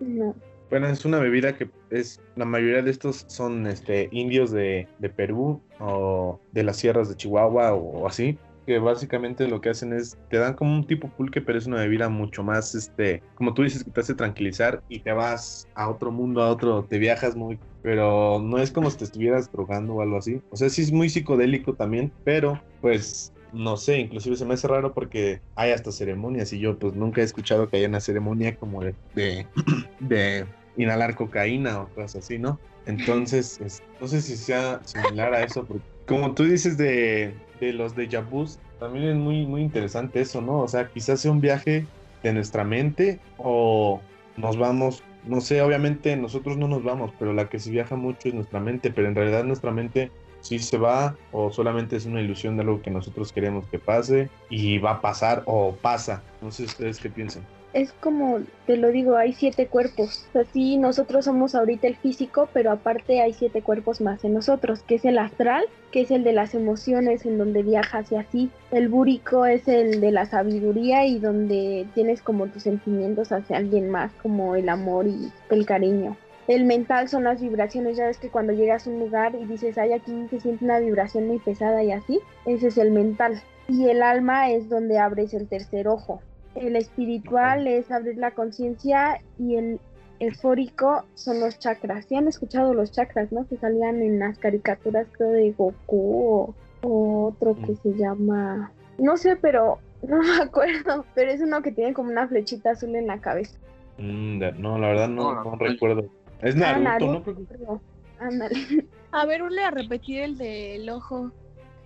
No. 0.00 0.34
Bueno, 0.68 0.88
es 0.88 1.04
una 1.04 1.18
bebida 1.18 1.56
que 1.56 1.70
es, 1.90 2.20
la 2.34 2.44
mayoría 2.44 2.82
de 2.82 2.90
estos 2.90 3.24
son 3.28 3.66
este, 3.66 4.08
indios 4.10 4.50
de, 4.50 4.88
de 4.98 5.08
Perú 5.08 5.60
o 5.78 6.40
de 6.52 6.64
las 6.64 6.78
sierras 6.78 7.08
de 7.08 7.14
Chihuahua 7.14 7.72
o, 7.74 8.06
así, 8.08 8.36
que 8.66 8.80
básicamente 8.80 9.46
lo 9.46 9.60
que 9.60 9.70
hacen 9.70 9.92
es, 9.92 10.18
te 10.28 10.38
dan 10.38 10.54
como 10.54 10.74
un 10.74 10.84
tipo 10.84 11.08
pulque, 11.08 11.40
pero 11.40 11.56
es 11.56 11.66
una 11.66 11.76
bebida 11.76 12.08
mucho 12.08 12.42
más, 12.42 12.74
este, 12.74 13.22
como 13.36 13.54
tú 13.54 13.62
dices, 13.62 13.84
que 13.84 13.92
te 13.92 14.00
hace 14.00 14.14
tranquilizar 14.14 14.82
y 14.88 14.98
te 14.98 15.12
vas 15.12 15.68
a 15.76 15.88
otro 15.88 16.10
mundo, 16.10 16.42
a 16.42 16.50
otro, 16.50 16.84
te 16.84 16.98
viajas 16.98 17.36
muy, 17.36 17.60
pero 17.82 18.40
no 18.42 18.58
es 18.58 18.72
como 18.72 18.90
si 18.90 18.98
te 18.98 19.04
estuvieras 19.04 19.52
drogando 19.52 19.94
o 19.94 20.02
algo 20.02 20.16
así. 20.16 20.42
O 20.50 20.56
sea, 20.56 20.68
sí 20.68 20.82
es 20.82 20.90
muy 20.90 21.08
psicodélico 21.08 21.74
también, 21.74 22.10
pero 22.24 22.60
pues 22.80 23.32
no 23.52 23.76
sé, 23.76 23.98
inclusive 23.98 24.36
se 24.36 24.44
me 24.44 24.54
hace 24.54 24.68
raro 24.68 24.92
porque 24.92 25.40
hay 25.54 25.70
hasta 25.72 25.92
ceremonias 25.92 26.52
y 26.52 26.58
yo 26.58 26.78
pues 26.78 26.94
nunca 26.94 27.20
he 27.20 27.24
escuchado 27.24 27.68
que 27.68 27.78
haya 27.78 27.88
una 27.88 28.00
ceremonia 28.00 28.56
como 28.56 28.82
de, 28.82 28.94
de, 29.14 30.46
inhalar 30.76 31.14
cocaína 31.14 31.80
o 31.80 31.88
cosas 31.90 32.16
así, 32.16 32.38
¿no? 32.38 32.60
Entonces, 32.84 33.58
no 34.00 34.06
sé 34.06 34.20
si 34.20 34.36
sea 34.36 34.80
similar 34.84 35.34
a 35.34 35.42
eso, 35.42 35.66
porque 35.66 35.84
como 36.06 36.34
tú 36.34 36.44
dices 36.44 36.78
de, 36.78 37.36
de 37.60 37.72
los 37.72 37.94
de 37.96 38.08
Jabus, 38.08 38.58
también 38.78 39.08
es 39.08 39.16
muy, 39.16 39.46
muy 39.46 39.62
interesante 39.62 40.20
eso, 40.20 40.40
¿no? 40.40 40.60
O 40.60 40.68
sea, 40.68 40.88
quizás 40.88 41.20
sea 41.20 41.32
un 41.32 41.40
viaje 41.40 41.86
de 42.22 42.32
nuestra 42.32 42.64
mente 42.64 43.20
o 43.36 44.00
nos 44.36 44.56
vamos, 44.56 45.02
no 45.24 45.40
sé, 45.40 45.62
obviamente 45.62 46.16
nosotros 46.16 46.56
no 46.56 46.68
nos 46.68 46.84
vamos, 46.84 47.12
pero 47.18 47.32
la 47.32 47.48
que 47.48 47.58
sí 47.58 47.70
viaja 47.70 47.96
mucho 47.96 48.28
es 48.28 48.34
nuestra 48.34 48.60
mente, 48.60 48.90
pero 48.90 49.08
en 49.08 49.14
realidad 49.14 49.44
nuestra 49.44 49.72
mente 49.72 50.10
sí 50.46 50.58
se 50.58 50.78
va 50.78 51.16
o 51.32 51.50
solamente 51.50 51.96
es 51.96 52.06
una 52.06 52.20
ilusión 52.20 52.56
de 52.56 52.62
algo 52.62 52.82
que 52.82 52.90
nosotros 52.90 53.32
queremos 53.32 53.66
que 53.66 53.78
pase 53.78 54.28
y 54.48 54.78
va 54.78 54.92
a 54.92 55.00
pasar 55.00 55.42
o 55.46 55.74
pasa. 55.74 56.22
No 56.40 56.50
sé 56.50 56.64
ustedes 56.64 56.98
qué 56.98 57.10
piensan 57.10 57.44
es 57.76 57.92
como, 58.00 58.40
te 58.66 58.78
lo 58.78 58.88
digo, 58.88 59.18
hay 59.18 59.34
siete 59.34 59.66
cuerpos. 59.66 60.24
O 60.30 60.32
sea, 60.32 60.44
sí, 60.50 60.78
nosotros 60.78 61.26
somos 61.26 61.54
ahorita 61.54 61.86
el 61.86 61.96
físico, 61.96 62.48
pero 62.54 62.70
aparte 62.70 63.20
hay 63.20 63.34
siete 63.34 63.60
cuerpos 63.60 64.00
más 64.00 64.24
en 64.24 64.32
nosotros, 64.32 64.80
que 64.80 64.94
es 64.94 65.04
el 65.04 65.18
astral, 65.18 65.62
que 65.92 66.00
es 66.00 66.10
el 66.10 66.24
de 66.24 66.32
las 66.32 66.54
emociones, 66.54 67.26
en 67.26 67.36
donde 67.36 67.62
viajas 67.62 68.10
y 68.10 68.16
así. 68.16 68.50
El 68.70 68.88
búrico 68.88 69.44
es 69.44 69.68
el 69.68 70.00
de 70.00 70.10
la 70.10 70.24
sabiduría 70.24 71.04
y 71.04 71.18
donde 71.18 71.86
tienes 71.92 72.22
como 72.22 72.46
tus 72.46 72.62
sentimientos 72.62 73.30
hacia 73.30 73.58
alguien 73.58 73.90
más, 73.90 74.10
como 74.22 74.56
el 74.56 74.70
amor 74.70 75.06
y 75.06 75.30
el 75.50 75.66
cariño. 75.66 76.16
El 76.48 76.64
mental 76.64 77.08
son 77.08 77.24
las 77.24 77.40
vibraciones, 77.40 77.96
ya 77.96 78.06
ves 78.06 78.18
que 78.18 78.30
cuando 78.30 78.52
llegas 78.52 78.86
a 78.86 78.90
un 78.90 79.00
lugar 79.00 79.34
y 79.34 79.44
dices, 79.46 79.76
ay, 79.78 79.92
aquí 79.92 80.12
se 80.30 80.40
siente 80.40 80.64
una 80.64 80.78
vibración 80.78 81.26
muy 81.26 81.38
pesada 81.38 81.82
y 81.82 81.92
así, 81.92 82.20
ese 82.44 82.68
es 82.68 82.78
el 82.78 82.92
mental. 82.92 83.42
Y 83.68 83.88
el 83.88 84.02
alma 84.02 84.50
es 84.50 84.68
donde 84.68 84.98
abres 84.98 85.34
el 85.34 85.48
tercer 85.48 85.88
ojo, 85.88 86.20
el 86.56 86.76
espiritual 86.76 87.66
es 87.66 87.90
abrir 87.90 88.16
la 88.16 88.30
conciencia 88.30 89.20
y 89.38 89.56
el 89.56 89.80
eufórico 90.20 91.04
son 91.14 91.40
los 91.40 91.58
chakras. 91.58 92.06
¿Sí 92.06 92.16
han 92.16 92.28
escuchado 92.28 92.74
los 92.74 92.92
chakras, 92.92 93.30
no? 93.32 93.46
Que 93.46 93.56
salían 93.56 94.00
en 94.00 94.18
las 94.18 94.38
caricaturas, 94.38 95.06
creo, 95.12 95.32
de 95.32 95.52
Goku 95.52 96.54
o, 96.82 97.26
otro 97.28 97.54
que 97.56 97.72
mm. 97.72 97.76
se 97.82 97.92
llama... 97.94 98.72
No 98.98 99.16
sé, 99.16 99.36
pero 99.36 99.78
no 100.08 100.18
me 100.18 100.42
acuerdo. 100.42 101.04
Pero 101.14 101.30
es 101.30 101.40
uno 101.40 101.62
que 101.62 101.72
tiene 101.72 101.92
como 101.92 102.10
una 102.10 102.28
flechita 102.28 102.70
azul 102.70 102.94
en 102.96 103.06
la 103.06 103.20
cabeza. 103.20 103.58
Mm, 103.98 104.40
no, 104.58 104.78
la 104.78 104.88
verdad 104.88 105.08
no, 105.08 105.56
recuerdo. 105.56 106.08
Es 106.42 106.54
ah, 106.62 106.78
Naruto, 106.78 107.34
¿no? 107.66 107.80
A 109.12 109.24
ver, 109.24 109.42
ule 109.42 109.62
a 109.62 109.70
repetir 109.70 110.20
el 110.20 110.38
del 110.38 110.88
ojo. 110.90 111.30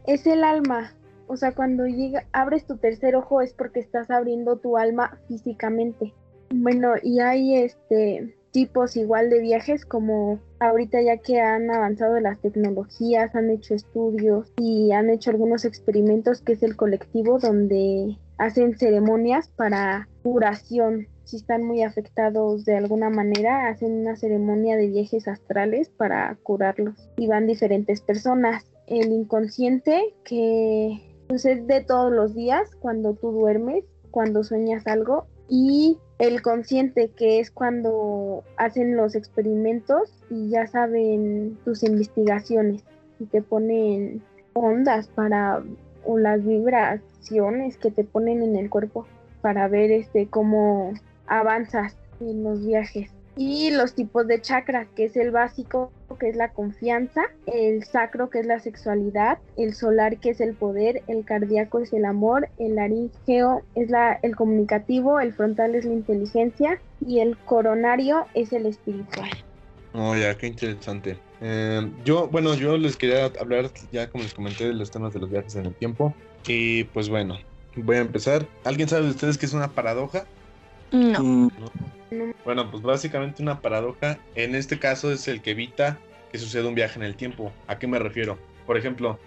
Es 0.06 0.26
el 0.26 0.42
alma. 0.42 0.94
O 1.26 1.36
sea, 1.36 1.52
cuando 1.52 1.86
llega, 1.86 2.26
abres 2.32 2.66
tu 2.66 2.76
tercer 2.76 3.14
ojo 3.14 3.40
es 3.40 3.52
porque 3.52 3.78
estás 3.78 4.10
abriendo 4.10 4.56
tu 4.56 4.76
alma 4.76 5.18
físicamente. 5.28 6.12
Bueno, 6.52 6.94
y 7.02 7.20
hay 7.20 7.56
este 7.56 8.36
tipos 8.52 8.96
igual 8.96 9.30
de 9.30 9.40
viajes 9.40 9.84
como 9.84 10.40
ahorita 10.58 11.00
ya 11.02 11.16
que 11.18 11.40
han 11.40 11.70
avanzado 11.70 12.18
las 12.20 12.40
tecnologías, 12.40 13.34
han 13.34 13.50
hecho 13.50 13.74
estudios 13.74 14.52
y 14.58 14.92
han 14.92 15.10
hecho 15.10 15.30
algunos 15.30 15.64
experimentos 15.64 16.42
que 16.42 16.52
es 16.52 16.62
el 16.62 16.76
colectivo 16.76 17.38
donde 17.38 18.18
hacen 18.38 18.76
ceremonias 18.76 19.48
para 19.48 20.08
curación. 20.22 21.06
Si 21.24 21.36
están 21.36 21.64
muy 21.64 21.82
afectados 21.82 22.64
de 22.64 22.76
alguna 22.76 23.08
manera, 23.08 23.68
hacen 23.68 24.00
una 24.00 24.16
ceremonia 24.16 24.76
de 24.76 24.88
viajes 24.88 25.28
astrales 25.28 25.88
para 25.90 26.36
curarlos. 26.42 27.08
Y 27.18 27.28
van 27.28 27.46
diferentes 27.46 28.00
personas. 28.00 28.64
El 28.88 29.12
inconsciente 29.12 30.14
que 30.24 31.00
pues 31.28 31.44
es 31.44 31.64
de 31.68 31.84
todos 31.84 32.10
los 32.10 32.34
días, 32.34 32.74
cuando 32.80 33.14
tú 33.14 33.30
duermes, 33.30 33.84
cuando 34.10 34.42
sueñas 34.42 34.84
algo, 34.88 35.26
y 35.48 35.98
el 36.20 36.42
consciente, 36.42 37.10
que 37.16 37.40
es 37.40 37.50
cuando 37.50 38.44
hacen 38.58 38.94
los 38.94 39.14
experimentos 39.14 40.12
y 40.28 40.50
ya 40.50 40.66
saben 40.66 41.58
tus 41.64 41.82
investigaciones 41.82 42.84
y 43.18 43.24
te 43.24 43.40
ponen 43.40 44.22
ondas 44.52 45.08
para 45.08 45.62
o 46.04 46.18
las 46.18 46.44
vibraciones 46.44 47.78
que 47.78 47.90
te 47.90 48.04
ponen 48.04 48.42
en 48.42 48.56
el 48.56 48.68
cuerpo 48.68 49.06
para 49.40 49.66
ver 49.68 49.90
este 49.90 50.26
cómo 50.26 50.92
avanzas 51.26 51.96
en 52.20 52.44
los 52.44 52.66
viajes 52.66 53.10
y 53.36 53.70
los 53.70 53.94
tipos 53.94 54.26
de 54.26 54.40
chakra, 54.40 54.86
que 54.94 55.04
es 55.04 55.16
el 55.16 55.30
básico, 55.30 55.92
que 56.18 56.28
es 56.28 56.36
la 56.36 56.52
confianza, 56.52 57.22
el 57.46 57.84
sacro, 57.84 58.30
que 58.30 58.40
es 58.40 58.46
la 58.46 58.60
sexualidad, 58.60 59.38
el 59.56 59.74
solar, 59.74 60.18
que 60.18 60.30
es 60.30 60.40
el 60.40 60.54
poder, 60.54 61.02
el 61.08 61.24
cardíaco 61.24 61.78
es 61.80 61.92
el 61.92 62.04
amor, 62.04 62.48
el 62.58 62.76
laringeo 62.76 63.62
es 63.74 63.90
la, 63.90 64.18
el 64.22 64.36
comunicativo, 64.36 65.20
el 65.20 65.32
frontal 65.32 65.74
es 65.74 65.84
la 65.84 65.92
inteligencia 65.92 66.80
y 67.06 67.20
el 67.20 67.36
coronario 67.38 68.26
es 68.34 68.52
el 68.52 68.66
espiritual. 68.66 69.30
Oh, 69.92 70.14
ya, 70.14 70.36
qué 70.36 70.46
interesante. 70.46 71.16
Eh, 71.40 71.90
yo, 72.04 72.28
bueno, 72.28 72.54
yo 72.54 72.76
les 72.76 72.96
quería 72.96 73.30
hablar, 73.40 73.70
ya 73.90 74.08
como 74.08 74.24
les 74.24 74.34
comenté, 74.34 74.66
de 74.66 74.74
los 74.74 74.90
temas 74.90 75.12
de 75.12 75.20
los 75.20 75.30
viajes 75.30 75.56
en 75.56 75.66
el 75.66 75.74
tiempo. 75.74 76.14
Y 76.46 76.84
pues 76.84 77.08
bueno, 77.08 77.38
voy 77.76 77.96
a 77.96 78.00
empezar. 78.00 78.46
¿Alguien 78.64 78.88
sabe 78.88 79.04
de 79.04 79.10
ustedes 79.10 79.38
qué 79.38 79.46
es 79.46 79.52
una 79.52 79.68
paradoja? 79.68 80.26
No. 80.92 81.20
¿No? 81.22 81.50
Bueno, 82.44 82.70
pues 82.70 82.82
básicamente 82.82 83.42
una 83.42 83.60
paradoja 83.60 84.18
en 84.34 84.54
este 84.54 84.78
caso 84.78 85.12
es 85.12 85.28
el 85.28 85.42
que 85.42 85.52
evita 85.52 85.98
que 86.32 86.38
suceda 86.38 86.68
un 86.68 86.74
viaje 86.74 86.98
en 86.98 87.04
el 87.04 87.14
tiempo. 87.14 87.52
¿A 87.66 87.78
qué 87.78 87.86
me 87.86 87.98
refiero? 87.98 88.38
Por 88.66 88.76
ejemplo, 88.76 89.18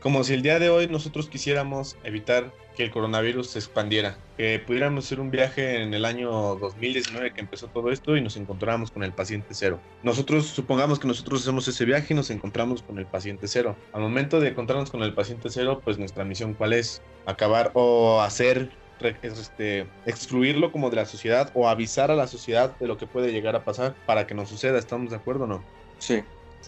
como 0.00 0.24
si 0.24 0.34
el 0.34 0.42
día 0.42 0.58
de 0.58 0.70
hoy 0.70 0.86
nosotros 0.86 1.28
quisiéramos 1.28 1.96
evitar 2.04 2.52
que 2.76 2.84
el 2.84 2.90
coronavirus 2.90 3.48
se 3.48 3.58
expandiera, 3.58 4.18
que 4.36 4.58
pudiéramos 4.58 5.06
hacer 5.06 5.18
un 5.18 5.30
viaje 5.30 5.82
en 5.82 5.94
el 5.94 6.04
año 6.04 6.30
2019 6.56 7.32
que 7.32 7.40
empezó 7.40 7.68
todo 7.68 7.90
esto 7.90 8.16
y 8.16 8.20
nos 8.20 8.36
encontramos 8.36 8.90
con 8.90 9.02
el 9.02 9.12
paciente 9.12 9.48
cero. 9.52 9.80
Nosotros 10.02 10.46
supongamos 10.46 10.98
que 10.98 11.08
nosotros 11.08 11.40
hacemos 11.40 11.66
ese 11.68 11.86
viaje 11.86 12.12
y 12.12 12.16
nos 12.16 12.30
encontramos 12.30 12.82
con 12.82 12.98
el 12.98 13.06
paciente 13.06 13.48
cero. 13.48 13.76
Al 13.94 14.02
momento 14.02 14.40
de 14.40 14.50
encontrarnos 14.50 14.90
con 14.90 15.02
el 15.02 15.14
paciente 15.14 15.48
cero, 15.48 15.80
pues 15.82 15.98
nuestra 15.98 16.24
misión 16.24 16.52
cuál 16.52 16.74
es? 16.74 17.02
Acabar 17.24 17.70
o 17.72 18.20
hacer 18.20 18.70
este, 19.00 19.86
excluirlo 20.06 20.72
como 20.72 20.90
de 20.90 20.96
la 20.96 21.06
sociedad 21.06 21.50
o 21.54 21.68
avisar 21.68 22.10
a 22.10 22.16
la 22.16 22.26
sociedad 22.26 22.76
de 22.78 22.86
lo 22.86 22.96
que 22.96 23.06
puede 23.06 23.32
llegar 23.32 23.56
a 23.56 23.64
pasar 23.64 23.94
para 24.06 24.26
que 24.26 24.34
no 24.34 24.46
suceda. 24.46 24.78
¿Estamos 24.78 25.10
de 25.10 25.16
acuerdo 25.16 25.44
o 25.44 25.46
no? 25.46 25.64
Sí. 25.98 26.22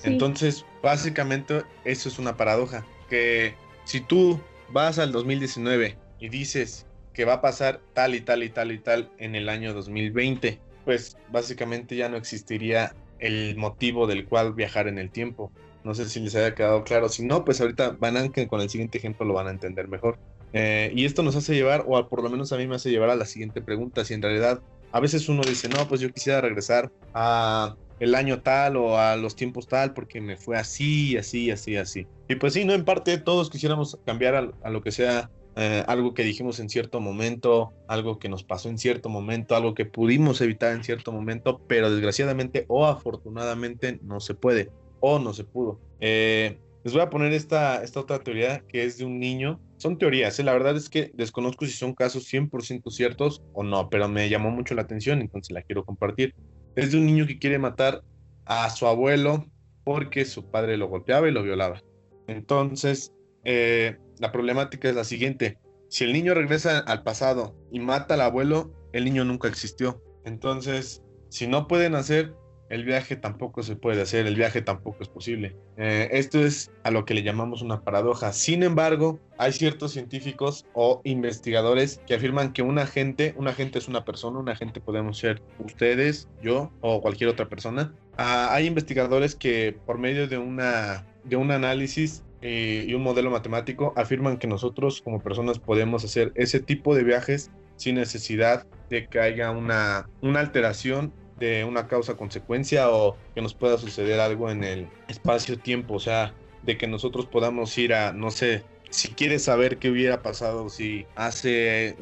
Entonces, 0.04 0.64
básicamente, 0.82 1.62
eso 1.84 2.08
es 2.08 2.18
una 2.18 2.36
paradoja. 2.36 2.84
Que 3.08 3.54
si 3.84 4.00
tú 4.00 4.40
vas 4.70 4.98
al 4.98 5.12
2019 5.12 5.96
y 6.20 6.28
dices 6.28 6.86
que 7.12 7.24
va 7.24 7.34
a 7.34 7.40
pasar 7.40 7.80
tal 7.94 8.14
y 8.14 8.20
tal 8.20 8.42
y 8.42 8.50
tal 8.50 8.70
y 8.70 8.78
tal 8.78 9.10
en 9.18 9.34
el 9.34 9.48
año 9.48 9.74
2020, 9.74 10.60
pues 10.84 11.16
básicamente 11.30 11.96
ya 11.96 12.08
no 12.08 12.16
existiría 12.16 12.94
el 13.18 13.56
motivo 13.56 14.06
del 14.06 14.24
cual 14.26 14.54
viajar 14.54 14.86
en 14.88 14.98
el 14.98 15.10
tiempo. 15.10 15.50
No 15.84 15.94
sé 15.94 16.08
si 16.08 16.20
les 16.20 16.34
haya 16.34 16.54
quedado 16.54 16.84
claro. 16.84 17.08
Si 17.08 17.24
no, 17.24 17.44
pues 17.44 17.60
ahorita 17.60 17.96
van 17.98 18.16
a 18.16 18.46
con 18.46 18.60
el 18.60 18.70
siguiente 18.70 18.98
ejemplo 18.98 19.26
lo 19.26 19.34
van 19.34 19.48
a 19.48 19.50
entender 19.50 19.88
mejor. 19.88 20.18
Eh, 20.52 20.92
y 20.94 21.04
esto 21.04 21.22
nos 21.22 21.36
hace 21.36 21.54
llevar, 21.54 21.84
o 21.86 22.08
por 22.08 22.22
lo 22.22 22.30
menos 22.30 22.52
a 22.52 22.56
mí 22.56 22.66
me 22.66 22.76
hace 22.76 22.90
llevar 22.90 23.10
a 23.10 23.16
la 23.16 23.26
siguiente 23.26 23.60
pregunta, 23.60 24.04
si 24.04 24.14
en 24.14 24.22
realidad 24.22 24.62
a 24.92 25.00
veces 25.00 25.28
uno 25.28 25.42
dice, 25.42 25.68
no, 25.68 25.86
pues 25.88 26.00
yo 26.00 26.10
quisiera 26.10 26.40
regresar 26.40 26.90
a 27.14 27.76
el 28.00 28.14
año 28.14 28.42
tal 28.42 28.76
o 28.76 28.98
a 28.98 29.16
los 29.16 29.34
tiempos 29.34 29.66
tal 29.66 29.92
porque 29.92 30.20
me 30.20 30.36
fue 30.36 30.56
así, 30.56 31.16
así, 31.16 31.50
así, 31.50 31.76
así. 31.76 32.06
Y 32.28 32.36
pues 32.36 32.54
sí, 32.54 32.64
no, 32.64 32.72
en 32.72 32.84
parte 32.84 33.18
todos 33.18 33.50
quisiéramos 33.50 33.98
cambiar 34.04 34.52
a, 34.62 34.70
lo 34.70 34.82
que 34.82 34.92
sea 34.92 35.30
eh, 35.56 35.82
algo 35.86 36.14
que 36.14 36.22
dijimos 36.22 36.60
en 36.60 36.68
cierto 36.68 37.00
momento, 37.00 37.72
algo 37.88 38.18
que 38.18 38.28
nos 38.28 38.44
pasó 38.44 38.68
en 38.68 38.78
cierto 38.78 39.08
momento, 39.08 39.56
algo 39.56 39.74
que 39.74 39.84
pudimos 39.84 40.40
evitar 40.40 40.72
en 40.74 40.84
cierto 40.84 41.12
momento, 41.12 41.60
pero 41.66 41.90
desgraciadamente 41.90 42.64
o 42.68 42.86
afortunadamente 42.86 43.98
no 44.02 44.20
se 44.20 44.34
puede 44.34 44.70
o 45.00 45.18
no 45.18 45.32
se 45.32 45.44
pudo. 45.44 45.80
Eh, 46.00 46.58
les 46.84 46.92
voy 46.92 47.02
a 47.02 47.10
poner 47.10 47.32
esta, 47.32 47.82
esta 47.82 48.00
otra 48.00 48.20
teoría 48.20 48.64
que 48.68 48.84
es 48.84 48.98
de 48.98 49.04
un 49.04 49.18
niño. 49.18 49.60
Son 49.76 49.98
teorías, 49.98 50.38
¿eh? 50.38 50.44
la 50.44 50.52
verdad 50.52 50.76
es 50.76 50.88
que 50.88 51.10
desconozco 51.14 51.66
si 51.66 51.72
son 51.72 51.94
casos 51.94 52.32
100% 52.32 52.90
ciertos 52.90 53.42
o 53.52 53.62
no, 53.62 53.88
pero 53.90 54.08
me 54.08 54.28
llamó 54.28 54.50
mucho 54.50 54.74
la 54.74 54.82
atención, 54.82 55.20
entonces 55.20 55.52
la 55.52 55.62
quiero 55.62 55.84
compartir. 55.84 56.34
Es 56.76 56.92
de 56.92 56.98
un 56.98 57.06
niño 57.06 57.26
que 57.26 57.38
quiere 57.38 57.58
matar 57.58 58.02
a 58.44 58.70
su 58.70 58.86
abuelo 58.86 59.46
porque 59.84 60.24
su 60.24 60.50
padre 60.50 60.76
lo 60.76 60.88
golpeaba 60.88 61.28
y 61.28 61.32
lo 61.32 61.42
violaba. 61.42 61.82
Entonces, 62.26 63.12
eh, 63.44 63.96
la 64.18 64.32
problemática 64.32 64.88
es 64.88 64.94
la 64.94 65.04
siguiente. 65.04 65.58
Si 65.88 66.04
el 66.04 66.12
niño 66.12 66.34
regresa 66.34 66.78
al 66.80 67.02
pasado 67.02 67.56
y 67.72 67.80
mata 67.80 68.14
al 68.14 68.20
abuelo, 68.20 68.72
el 68.92 69.04
niño 69.04 69.24
nunca 69.24 69.48
existió. 69.48 70.02
Entonces, 70.24 71.02
si 71.30 71.46
no 71.46 71.66
pueden 71.68 71.94
hacer 71.94 72.34
el 72.70 72.84
viaje 72.84 73.16
tampoco 73.16 73.62
se 73.62 73.76
puede 73.76 74.02
hacer, 74.02 74.26
el 74.26 74.34
viaje 74.34 74.62
tampoco 74.62 74.98
es 75.02 75.08
posible. 75.08 75.56
Eh, 75.76 76.08
esto 76.12 76.40
es 76.40 76.70
a 76.84 76.90
lo 76.90 77.04
que 77.04 77.14
le 77.14 77.22
llamamos 77.22 77.62
una 77.62 77.82
paradoja. 77.82 78.32
Sin 78.32 78.62
embargo, 78.62 79.18
hay 79.38 79.52
ciertos 79.52 79.92
científicos 79.92 80.66
o 80.74 81.00
investigadores 81.04 82.00
que 82.06 82.14
afirman 82.14 82.52
que 82.52 82.62
un 82.62 82.78
agente, 82.78 83.34
un 83.36 83.48
agente 83.48 83.78
es 83.78 83.88
una 83.88 84.04
persona, 84.04 84.38
un 84.38 84.48
agente 84.48 84.80
podemos 84.80 85.18
ser 85.18 85.42
ustedes, 85.58 86.28
yo 86.42 86.70
o 86.80 87.00
cualquier 87.00 87.30
otra 87.30 87.48
persona. 87.48 87.94
Ah, 88.16 88.48
hay 88.52 88.66
investigadores 88.66 89.34
que 89.34 89.76
por 89.86 89.98
medio 89.98 90.28
de, 90.28 90.38
una, 90.38 91.06
de 91.24 91.36
un 91.36 91.50
análisis 91.50 92.22
eh, 92.42 92.84
y 92.86 92.94
un 92.94 93.02
modelo 93.02 93.30
matemático 93.30 93.92
afirman 93.96 94.38
que 94.38 94.46
nosotros 94.46 95.00
como 95.02 95.20
personas 95.20 95.58
podemos 95.58 96.04
hacer 96.04 96.32
ese 96.34 96.60
tipo 96.60 96.94
de 96.94 97.02
viajes 97.02 97.50
sin 97.76 97.94
necesidad 97.94 98.66
de 98.90 99.06
que 99.06 99.20
haya 99.20 99.50
una, 99.50 100.08
una 100.20 100.40
alteración 100.40 101.12
de 101.38 101.64
una 101.64 101.86
causa-consecuencia 101.86 102.90
o 102.90 103.16
que 103.34 103.42
nos 103.42 103.54
pueda 103.54 103.78
suceder 103.78 104.20
algo 104.20 104.50
en 104.50 104.64
el 104.64 104.88
espacio-tiempo, 105.08 105.94
o 105.94 106.00
sea, 106.00 106.34
de 106.62 106.76
que 106.76 106.86
nosotros 106.86 107.26
podamos 107.26 107.76
ir 107.78 107.94
a, 107.94 108.12
no 108.12 108.30
sé, 108.30 108.64
si 108.90 109.08
quieres 109.08 109.44
saber 109.44 109.78
qué 109.78 109.90
hubiera 109.90 110.22
pasado 110.22 110.70
si 110.70 111.06
hace, 111.14 111.96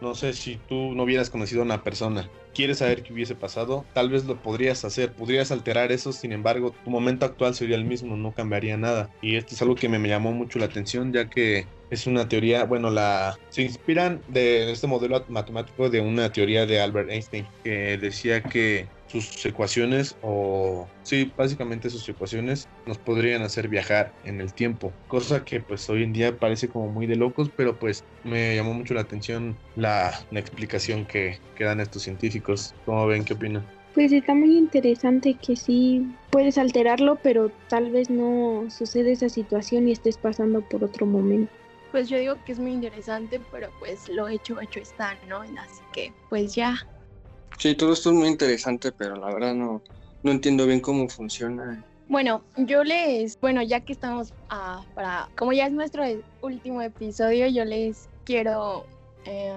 no 0.00 0.14
sé, 0.14 0.32
si 0.32 0.56
tú 0.68 0.94
no 0.94 1.02
hubieras 1.02 1.30
conocido 1.30 1.62
a 1.62 1.64
una 1.64 1.82
persona, 1.82 2.30
quieres 2.54 2.78
saber 2.78 3.02
qué 3.02 3.12
hubiese 3.12 3.34
pasado, 3.34 3.84
tal 3.92 4.08
vez 4.08 4.24
lo 4.24 4.40
podrías 4.40 4.84
hacer, 4.84 5.12
podrías 5.12 5.50
alterar 5.52 5.92
eso, 5.92 6.12
sin 6.12 6.32
embargo, 6.32 6.74
tu 6.84 6.90
momento 6.90 7.26
actual 7.26 7.54
sería 7.54 7.76
el 7.76 7.84
mismo, 7.84 8.16
no 8.16 8.32
cambiaría 8.32 8.76
nada. 8.76 9.10
Y 9.20 9.36
esto 9.36 9.54
es 9.54 9.62
algo 9.62 9.74
que 9.74 9.88
me 9.88 9.98
llamó 10.08 10.32
mucho 10.32 10.58
la 10.58 10.66
atención, 10.66 11.12
ya 11.12 11.28
que 11.28 11.66
es 11.90 12.06
una 12.06 12.28
teoría, 12.28 12.64
bueno, 12.64 12.90
la 12.90 13.38
se 13.50 13.62
inspiran 13.62 14.20
de 14.28 14.72
este 14.72 14.86
modelo 14.86 15.24
matemático 15.28 15.90
de 15.90 16.00
una 16.00 16.32
teoría 16.32 16.66
de 16.66 16.80
Albert 16.80 17.10
Einstein 17.10 17.46
que 17.62 17.98
decía 17.98 18.42
que 18.42 18.86
sus 19.20 19.44
ecuaciones 19.46 20.16
o 20.22 20.88
sí, 21.02 21.32
básicamente 21.36 21.90
sus 21.90 22.08
ecuaciones 22.08 22.68
nos 22.86 22.98
podrían 22.98 23.42
hacer 23.42 23.68
viajar 23.68 24.12
en 24.24 24.40
el 24.40 24.52
tiempo, 24.52 24.92
cosa 25.08 25.44
que 25.44 25.60
pues 25.60 25.88
hoy 25.90 26.02
en 26.02 26.12
día 26.12 26.36
parece 26.36 26.68
como 26.68 26.88
muy 26.88 27.06
de 27.06 27.16
locos, 27.16 27.50
pero 27.56 27.78
pues 27.78 28.04
me 28.24 28.56
llamó 28.56 28.74
mucho 28.74 28.94
la 28.94 29.02
atención 29.02 29.56
la, 29.76 30.12
la 30.30 30.40
explicación 30.40 31.04
que, 31.06 31.38
que 31.56 31.64
dan 31.64 31.80
estos 31.80 32.02
científicos. 32.02 32.74
¿Cómo 32.84 33.06
ven? 33.06 33.24
¿Qué 33.24 33.34
opinan? 33.34 33.64
Pues 33.94 34.10
está 34.10 34.34
muy 34.34 34.56
interesante 34.56 35.34
que 35.34 35.54
sí 35.54 36.04
puedes 36.30 36.58
alterarlo, 36.58 37.16
pero 37.22 37.52
tal 37.68 37.90
vez 37.90 38.10
no 38.10 38.66
sucede 38.68 39.12
esa 39.12 39.28
situación 39.28 39.88
y 39.88 39.92
estés 39.92 40.18
pasando 40.18 40.62
por 40.62 40.82
otro 40.82 41.06
momento 41.06 41.52
pues 41.94 42.08
yo 42.08 42.18
digo 42.18 42.34
que 42.44 42.50
es 42.50 42.58
muy 42.58 42.72
interesante, 42.72 43.40
pero 43.52 43.70
pues 43.78 44.08
lo 44.08 44.26
hecho, 44.26 44.60
hecho 44.60 44.80
está, 44.80 45.16
¿no? 45.28 45.42
Así 45.42 45.80
que 45.92 46.12
pues 46.28 46.52
ya. 46.52 46.74
Sí, 47.58 47.74
todo 47.74 47.92
esto 47.92 48.10
es 48.10 48.16
muy 48.16 48.28
interesante, 48.28 48.92
pero 48.92 49.16
la 49.16 49.32
verdad 49.32 49.54
no, 49.54 49.82
no 50.22 50.30
entiendo 50.30 50.66
bien 50.66 50.80
cómo 50.80 51.08
funciona. 51.08 51.84
Bueno, 52.08 52.44
yo 52.56 52.84
les, 52.84 53.40
bueno, 53.40 53.62
ya 53.62 53.80
que 53.80 53.92
estamos 53.92 54.32
ah, 54.50 54.84
para, 54.94 55.28
como 55.36 55.52
ya 55.52 55.66
es 55.66 55.72
nuestro 55.72 56.04
último 56.42 56.82
episodio, 56.82 57.46
yo 57.46 57.64
les 57.64 58.08
quiero 58.24 58.84
eh, 59.24 59.54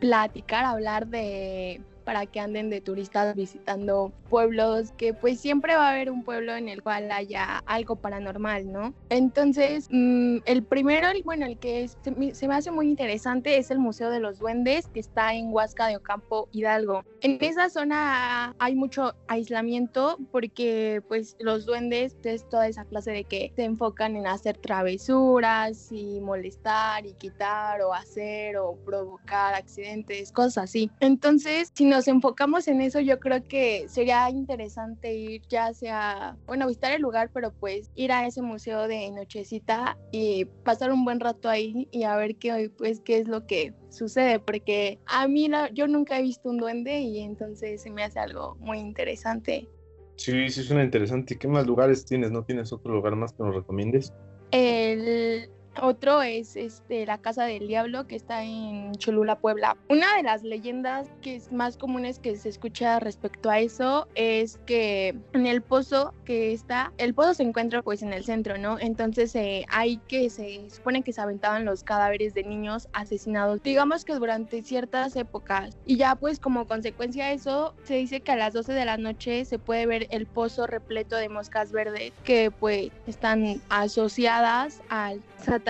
platicar, 0.00 0.64
hablar 0.64 1.06
de 1.06 1.80
para 2.04 2.26
que 2.26 2.40
anden 2.40 2.70
de 2.70 2.80
turistas 2.80 3.34
visitando 3.34 4.12
pueblos, 4.28 4.92
que 4.96 5.14
pues 5.14 5.40
siempre 5.40 5.76
va 5.76 5.88
a 5.88 5.92
haber 5.92 6.10
un 6.10 6.24
pueblo 6.24 6.54
en 6.54 6.68
el 6.68 6.82
cual 6.82 7.10
haya 7.10 7.58
algo 7.66 7.96
paranormal, 7.96 8.70
¿no? 8.70 8.94
Entonces, 9.08 9.88
mm, 9.90 10.38
el 10.44 10.62
primero, 10.62 11.08
bueno, 11.24 11.46
el 11.46 11.58
que 11.58 11.88
se, 11.88 12.48
me 12.48 12.54
hace 12.54 12.70
muy 12.70 12.88
interesante 12.88 13.58
es 13.58 13.70
el 13.70 13.78
Museo 13.78 14.10
de 14.10 14.20
los 14.20 14.38
Duendes, 14.38 14.88
que 14.88 15.00
está 15.00 15.34
en 15.34 15.52
Huasca 15.52 15.86
de 15.86 15.96
Ocampo, 15.96 16.48
Hidalgo. 16.52 17.04
En 17.20 17.38
esa 17.40 17.70
zona 17.70 18.54
hay 18.58 18.74
mucho 18.74 19.14
aislamiento 19.28 20.18
porque 20.30 21.02
pues 21.08 21.36
los 21.38 21.66
duendes 21.66 22.16
es 22.24 22.48
toda 22.48 22.68
esa 22.68 22.84
clase 22.84 23.12
de 23.12 23.24
que 23.24 23.52
se 23.54 23.64
enfocan 23.64 24.16
en 24.16 24.26
hacer 24.26 24.56
travesuras 24.58 25.90
y 25.92 26.20
molestar 26.20 27.06
y 27.06 27.14
quitar 27.14 27.82
o 27.82 27.92
hacer 27.94 28.56
o 28.56 28.76
provocar 28.84 29.54
accidentes, 29.54 30.32
cosas 30.32 30.64
así. 30.64 30.90
Entonces, 31.00 31.70
si 31.74 31.84
nos 31.94 32.08
enfocamos 32.08 32.66
en 32.66 32.80
eso, 32.80 32.98
yo 32.98 33.20
creo 33.20 33.42
que 33.44 33.88
sería 33.88 34.28
interesante 34.28 35.14
ir 35.14 35.42
ya 35.48 35.72
sea, 35.72 36.36
bueno, 36.46 36.66
visitar 36.66 36.92
el 36.92 37.02
lugar, 37.02 37.30
pero 37.32 37.52
pues 37.52 37.90
ir 37.94 38.10
a 38.10 38.26
ese 38.26 38.42
museo 38.42 38.88
de 38.88 39.10
nochecita 39.12 39.96
y 40.10 40.44
pasar 40.64 40.92
un 40.92 41.04
buen 41.04 41.20
rato 41.20 41.48
ahí 41.48 41.86
y 41.92 42.02
a 42.02 42.16
ver 42.16 42.34
qué, 42.36 42.70
pues, 42.76 43.00
qué 43.00 43.18
es 43.18 43.28
lo 43.28 43.46
que 43.46 43.72
sucede, 43.90 44.40
porque 44.40 44.98
a 45.06 45.28
mí 45.28 45.48
yo 45.72 45.86
nunca 45.86 46.18
he 46.18 46.22
visto 46.22 46.48
un 46.48 46.58
duende 46.58 46.98
y 46.98 47.20
entonces 47.20 47.82
se 47.82 47.90
me 47.90 48.02
hace 48.02 48.18
algo 48.18 48.56
muy 48.58 48.78
interesante. 48.78 49.68
Sí, 50.16 50.48
sí 50.48 50.62
suena 50.62 50.82
interesante. 50.82 51.38
¿Qué 51.38 51.46
más 51.46 51.66
lugares 51.66 52.04
tienes? 52.04 52.32
¿No 52.32 52.44
tienes 52.44 52.72
otro 52.72 52.92
lugar 52.92 53.14
más 53.14 53.32
que 53.32 53.42
nos 53.42 53.54
recomiendes? 53.54 54.12
El, 54.50 55.48
otro 55.80 56.22
es 56.22 56.56
este, 56.56 57.06
la 57.06 57.18
Casa 57.18 57.44
del 57.44 57.66
Diablo, 57.66 58.06
que 58.06 58.16
está 58.16 58.44
en 58.44 58.92
Cholula, 58.92 59.36
Puebla. 59.38 59.76
Una 59.88 60.16
de 60.16 60.22
las 60.22 60.42
leyendas 60.42 61.08
que 61.20 61.36
es 61.36 61.52
más 61.52 61.76
comunes 61.76 62.18
que 62.18 62.36
se 62.36 62.48
escucha 62.48 63.00
respecto 63.00 63.50
a 63.50 63.58
eso 63.58 64.08
es 64.14 64.58
que 64.66 65.14
en 65.32 65.46
el 65.46 65.62
pozo 65.62 66.14
que 66.24 66.52
está, 66.52 66.92
el 66.98 67.14
pozo 67.14 67.34
se 67.34 67.42
encuentra 67.42 67.82
pues 67.82 68.02
en 68.02 68.12
el 68.12 68.24
centro, 68.24 68.58
¿no? 68.58 68.78
Entonces 68.78 69.34
eh, 69.34 69.64
hay 69.68 69.98
que 70.08 70.30
se 70.30 70.68
supone 70.70 71.02
que 71.02 71.12
se 71.12 71.20
aventaban 71.20 71.64
los 71.64 71.82
cadáveres 71.82 72.34
de 72.34 72.44
niños 72.44 72.88
asesinados, 72.92 73.62
digamos 73.62 74.04
que 74.04 74.14
durante 74.14 74.62
ciertas 74.62 75.16
épocas. 75.16 75.76
Y 75.86 75.96
ya 75.96 76.14
pues 76.14 76.38
como 76.38 76.66
consecuencia 76.66 77.26
de 77.26 77.34
eso, 77.34 77.74
se 77.84 77.94
dice 77.94 78.20
que 78.20 78.32
a 78.32 78.36
las 78.36 78.52
12 78.52 78.72
de 78.72 78.84
la 78.84 78.96
noche 78.96 79.44
se 79.44 79.58
puede 79.58 79.86
ver 79.86 80.06
el 80.10 80.26
pozo 80.26 80.66
repleto 80.66 81.16
de 81.16 81.28
moscas 81.28 81.72
verdes 81.72 82.12
que 82.24 82.50
pues 82.50 82.90
están 83.06 83.60
asociadas 83.68 84.80
al 84.88 85.20
satanismo. 85.38 85.63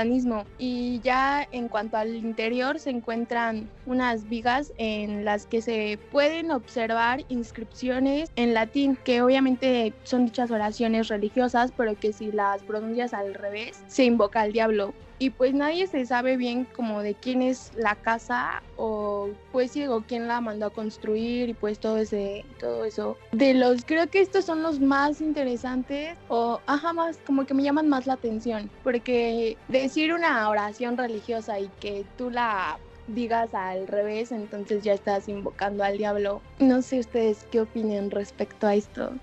Y 0.59 1.01
ya 1.01 1.47
en 1.53 1.69
cuanto 1.69 1.97
al 1.97 2.17
interior 2.17 2.81
se 2.81 2.91
encuentran 2.91 3.71
unas 3.87 4.29
vigas 4.29 4.73
en 4.77 5.25
las 5.25 5.47
que 5.47 5.63
se 5.63 5.99
pueden 6.11 6.51
observar 6.51 7.25
inscripciones 7.29 8.31
en 8.35 8.55
latín, 8.55 8.99
que 9.05 9.23
obviamente 9.23 9.93
son 10.03 10.25
dichas 10.27 10.51
oraciones 10.51 11.09
religiosas, 11.09 11.73
pero 11.77 11.99
que 11.99 12.13
si 12.13 12.33
las 12.33 12.63
pronuncias 12.63 13.15
al 13.15 13.35
revés, 13.35 13.85
se 13.87 14.05
invoca 14.05 14.41
al 14.41 14.53
diablo 14.53 14.95
y 15.25 15.31
pues 15.31 15.55
nadie 15.55 15.87
se 15.87 16.05
sabe 16.05 16.37
bien 16.37 16.67
como 16.77 17.01
de 17.01 17.15
quién 17.15 17.41
es 17.41 17.73
la 17.77 17.95
casa 17.95 18.63
o 18.77 19.31
pues 19.53 19.71
sí, 19.71 19.87
o 19.87 20.03
quién 20.03 20.29
la 20.29 20.43
mandó 20.43 20.67
a 20.67 20.71
construir 20.71 21.49
y 21.49 21.55
pues 21.55 21.79
todo 21.79 21.97
ese 21.97 22.45
todo 22.61 22.85
eso. 22.85 23.17
De 23.33 23.55
los 23.55 23.87
creo 23.87 24.11
que 24.11 24.21
estos 24.21 24.45
son 24.45 24.63
los 24.63 24.81
más 24.81 25.23
interesantes 25.23 26.19
o 26.29 26.61
ajá 26.67 26.93
más 26.93 27.17
como 27.25 27.47
que 27.47 27.55
me 27.55 27.63
llaman 27.63 27.89
más 27.89 28.07
la 28.07 28.15
atención 28.15 28.71
porque 28.83 29.57
decir 29.69 30.13
una 30.13 30.47
oración 30.51 30.99
religiosa 30.99 31.59
y 31.59 31.71
que 31.81 32.05
tú 32.19 32.29
la 32.29 32.79
digas 33.07 33.55
al 33.55 33.87
revés 33.87 34.31
entonces 34.31 34.83
ya 34.85 34.93
estás 34.93 35.27
invocando 35.31 35.85
al 35.85 35.97
diablo. 35.97 36.43
No 36.59 36.83
sé 36.83 36.99
ustedes 36.99 37.47
qué 37.51 37.63
opinan 37.63 38.11
respecto 38.11 38.67
a 38.67 38.75
esto 38.75 39.15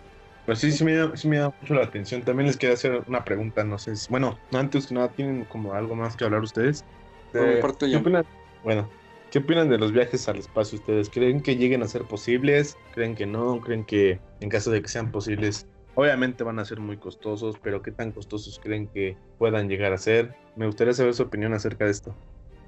pues 0.45 0.59
sí, 0.59 0.71
sí 0.71 0.83
me, 0.83 0.95
da, 0.95 1.15
sí 1.15 1.27
me 1.27 1.37
da 1.37 1.51
mucho 1.61 1.73
la 1.73 1.83
atención. 1.83 2.21
También 2.23 2.47
les 2.47 2.57
quería 2.57 2.73
hacer 2.73 3.03
una 3.07 3.23
pregunta, 3.23 3.63
no 3.63 3.77
sé 3.77 3.95
si, 3.95 4.07
bueno, 4.09 4.37
antes 4.51 4.87
que 4.87 4.95
nada, 4.95 5.09
¿tienen 5.09 5.45
como 5.45 5.73
algo 5.73 5.95
más 5.95 6.15
que 6.15 6.23
hablar 6.25 6.41
ustedes? 6.41 6.83
¿qué 7.31 7.95
opinan, 7.95 8.25
bueno, 8.63 8.89
¿qué 9.31 9.39
opinan 9.39 9.69
de 9.69 9.77
los 9.77 9.91
viajes 9.91 10.27
al 10.27 10.37
espacio 10.37 10.77
ustedes? 10.77 11.09
¿Creen 11.09 11.41
que 11.41 11.55
lleguen 11.55 11.83
a 11.83 11.87
ser 11.87 12.03
posibles? 12.03 12.77
¿Creen 12.93 13.15
que 13.15 13.25
no? 13.25 13.61
¿Creen 13.61 13.85
que 13.85 14.19
en 14.39 14.49
caso 14.49 14.71
de 14.71 14.81
que 14.81 14.89
sean 14.89 15.11
posibles, 15.11 15.65
obviamente 15.95 16.43
van 16.43 16.59
a 16.59 16.65
ser 16.65 16.79
muy 16.79 16.97
costosos, 16.97 17.55
pero 17.61 17.81
qué 17.81 17.91
tan 17.91 18.11
costosos 18.11 18.59
creen 18.59 18.87
que 18.87 19.15
puedan 19.37 19.69
llegar 19.69 19.93
a 19.93 19.97
ser? 19.97 20.35
Me 20.55 20.65
gustaría 20.65 20.93
saber 20.93 21.13
su 21.13 21.23
opinión 21.23 21.53
acerca 21.53 21.85
de 21.85 21.91
esto. 21.91 22.15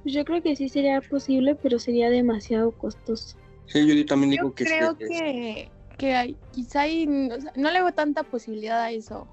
Pues 0.03 0.15
yo 0.15 0.25
creo 0.25 0.41
que 0.41 0.55
sí 0.55 0.69
sería 0.69 1.01
posible, 1.01 1.55
pero 1.55 1.79
sería 1.79 2.09
demasiado 2.09 2.71
costoso. 2.71 3.38
Sí, 3.65 3.88
yo 3.88 4.05
también 4.05 4.31
digo 4.31 4.49
Yo 4.49 4.55
que 4.55 4.65
creo 4.65 4.95
sí, 4.97 5.03
es- 5.03 5.69
que, 5.97 6.13
hay- 6.13 6.38
quizá 6.51 6.82
hay- 6.82 7.08
o 7.08 7.41
sea, 7.41 7.53
no 7.56 7.71
le 7.71 7.82
veo 7.82 7.91
tanta 7.93 8.23
posibilidad 8.23 8.82
a 8.82 8.91
eso. 8.91 9.27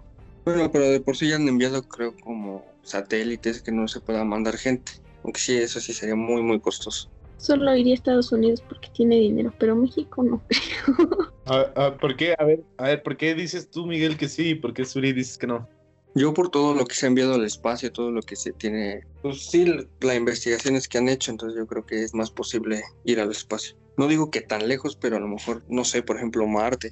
Bueno, 0.44 0.70
pero 0.70 0.84
de 0.88 1.00
por 1.00 1.16
sí 1.16 1.28
ya 1.28 1.36
han 1.36 1.48
enviado, 1.48 1.82
creo, 1.82 2.14
como 2.24 2.64
satélites 2.82 3.62
que 3.62 3.72
no 3.72 3.86
se 3.88 4.00
pueda 4.00 4.24
mandar 4.24 4.56
gente. 4.56 4.92
Aunque 5.22 5.40
sí, 5.40 5.56
eso 5.56 5.80
sí 5.80 5.92
sería 5.92 6.16
muy, 6.16 6.42
muy 6.42 6.60
costoso. 6.60 7.08
Solo 7.36 7.74
iría 7.74 7.92
a 7.92 7.94
Estados 7.94 8.32
Unidos 8.32 8.62
porque 8.68 8.88
tiene 8.94 9.16
dinero, 9.16 9.54
pero 9.58 9.76
México 9.76 10.22
no. 10.22 10.42
Ah, 11.46 11.66
ah, 11.74 11.96
¿Por 12.00 12.16
qué? 12.16 12.34
A 12.38 12.44
ver, 12.44 12.60
a 12.76 12.84
ver, 12.84 13.02
¿por 13.02 13.16
qué 13.16 13.34
dices 13.34 13.68
tú, 13.70 13.84
Miguel, 13.84 14.16
que 14.16 14.28
sí? 14.28 14.54
¿Por 14.54 14.72
qué 14.72 14.84
Suri 14.84 15.12
dices 15.12 15.36
que 15.36 15.48
no? 15.48 15.68
Yo 16.14 16.32
por 16.32 16.48
todo 16.50 16.74
lo 16.74 16.84
que 16.84 16.94
se 16.94 17.06
ha 17.06 17.08
enviado 17.08 17.34
al 17.34 17.44
espacio, 17.44 17.90
todo 17.90 18.12
lo 18.12 18.20
que 18.22 18.36
se 18.36 18.52
tiene, 18.52 19.00
pues 19.22 19.46
sí, 19.46 19.64
las 20.00 20.16
investigaciones 20.16 20.86
que 20.86 20.98
han 20.98 21.08
hecho, 21.08 21.30
entonces 21.32 21.58
yo 21.58 21.66
creo 21.66 21.84
que 21.84 22.04
es 22.04 22.14
más 22.14 22.30
posible 22.30 22.82
ir 23.04 23.18
al 23.20 23.30
espacio. 23.32 23.74
No 24.00 24.08
digo 24.08 24.30
que 24.30 24.40
tan 24.40 24.66
lejos, 24.66 24.96
pero 24.96 25.18
a 25.18 25.20
lo 25.20 25.28
mejor, 25.28 25.62
no 25.68 25.84
sé, 25.84 26.02
por 26.02 26.16
ejemplo, 26.16 26.46
Marte. 26.46 26.90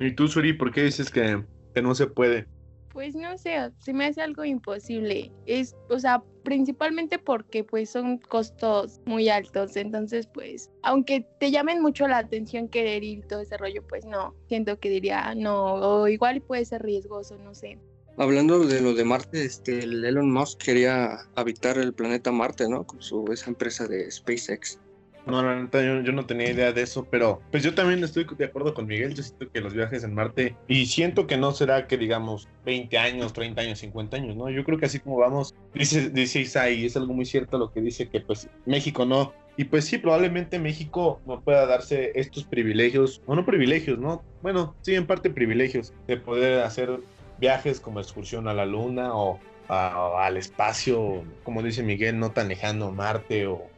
¿Y 0.00 0.16
tú, 0.16 0.26
Suri, 0.26 0.54
por 0.54 0.72
qué 0.72 0.82
dices 0.82 1.08
que, 1.08 1.44
que 1.72 1.82
no 1.82 1.94
se 1.94 2.08
puede? 2.08 2.48
Pues 2.92 3.14
no 3.14 3.38
sé, 3.38 3.70
se 3.78 3.92
me 3.92 4.06
hace 4.06 4.22
algo 4.22 4.44
imposible. 4.44 5.30
Es, 5.46 5.76
o 5.88 6.00
sea, 6.00 6.20
principalmente 6.42 7.20
porque 7.20 7.62
pues 7.62 7.90
son 7.90 8.18
costos 8.18 9.00
muy 9.04 9.28
altos. 9.28 9.76
Entonces, 9.76 10.26
pues, 10.26 10.68
aunque 10.82 11.24
te 11.38 11.52
llamen 11.52 11.80
mucho 11.80 12.08
la 12.08 12.18
atención 12.18 12.66
querer 12.66 13.04
ir 13.04 13.18
y 13.18 13.22
todo 13.22 13.42
ese 13.42 13.56
rollo, 13.56 13.84
pues 13.86 14.04
no. 14.04 14.34
Siento 14.48 14.80
que 14.80 14.90
diría 14.90 15.36
no, 15.36 15.74
o 15.74 16.08
igual 16.08 16.40
puede 16.40 16.64
ser 16.64 16.82
riesgoso, 16.82 17.38
no 17.38 17.54
sé. 17.54 17.78
Hablando 18.16 18.66
de 18.66 18.80
lo 18.80 18.94
de 18.94 19.04
Marte, 19.04 19.44
este, 19.44 19.78
el 19.84 20.04
Elon 20.04 20.32
Musk 20.32 20.58
quería 20.58 21.20
habitar 21.36 21.78
el 21.78 21.94
planeta 21.94 22.32
Marte, 22.32 22.68
¿no? 22.68 22.84
Con 22.84 23.00
su, 23.00 23.24
esa 23.30 23.48
empresa 23.48 23.86
de 23.86 24.10
SpaceX. 24.10 24.80
No, 25.28 25.42
la 25.42 25.60
neta, 25.60 25.82
yo, 25.82 26.12
no 26.12 26.24
tenía 26.24 26.50
idea 26.50 26.72
de 26.72 26.80
eso, 26.82 27.06
pero 27.10 27.42
pues 27.50 27.62
yo 27.62 27.74
también 27.74 28.02
estoy 28.02 28.26
de 28.38 28.46
acuerdo 28.46 28.72
con 28.72 28.86
Miguel. 28.86 29.14
Yo 29.14 29.22
siento 29.22 29.50
que 29.50 29.60
los 29.60 29.74
viajes 29.74 30.02
en 30.02 30.14
Marte, 30.14 30.56
y 30.68 30.86
siento 30.86 31.26
que 31.26 31.36
no 31.36 31.52
será 31.52 31.86
que 31.86 31.98
digamos 31.98 32.48
20 32.64 32.96
años, 32.96 33.34
30 33.34 33.60
años, 33.60 33.78
50 33.78 34.16
años, 34.16 34.36
¿no? 34.36 34.48
Yo 34.48 34.64
creo 34.64 34.78
que 34.78 34.86
así 34.86 35.00
como 35.00 35.18
vamos, 35.18 35.54
dice, 35.74 36.08
dice 36.08 36.40
Isai, 36.40 36.86
es 36.86 36.96
algo 36.96 37.12
muy 37.12 37.26
cierto 37.26 37.58
lo 37.58 37.70
que 37.70 37.82
dice 37.82 38.08
que 38.08 38.20
pues 38.22 38.48
México 38.64 39.04
no. 39.04 39.34
Y 39.58 39.64
pues 39.64 39.84
sí, 39.84 39.98
probablemente 39.98 40.58
México 40.58 41.20
no 41.26 41.42
pueda 41.42 41.66
darse 41.66 42.12
estos 42.14 42.44
privilegios, 42.44 43.20
o 43.26 43.34
no 43.34 43.44
privilegios, 43.44 43.98
¿no? 43.98 44.22
Bueno, 44.40 44.76
sí, 44.80 44.94
en 44.94 45.06
parte 45.06 45.28
privilegios, 45.28 45.92
de 46.06 46.16
poder 46.16 46.60
hacer 46.62 47.00
viajes 47.38 47.80
como 47.80 48.00
excursión 48.00 48.48
a 48.48 48.54
la 48.54 48.64
Luna 48.64 49.14
o 49.14 49.40
a- 49.68 50.24
al 50.24 50.38
espacio, 50.38 51.22
como 51.42 51.62
dice 51.62 51.82
Miguel, 51.82 52.18
no 52.18 52.30
tan 52.32 52.48
lejano, 52.48 52.92
Marte 52.92 53.46
o 53.46 53.68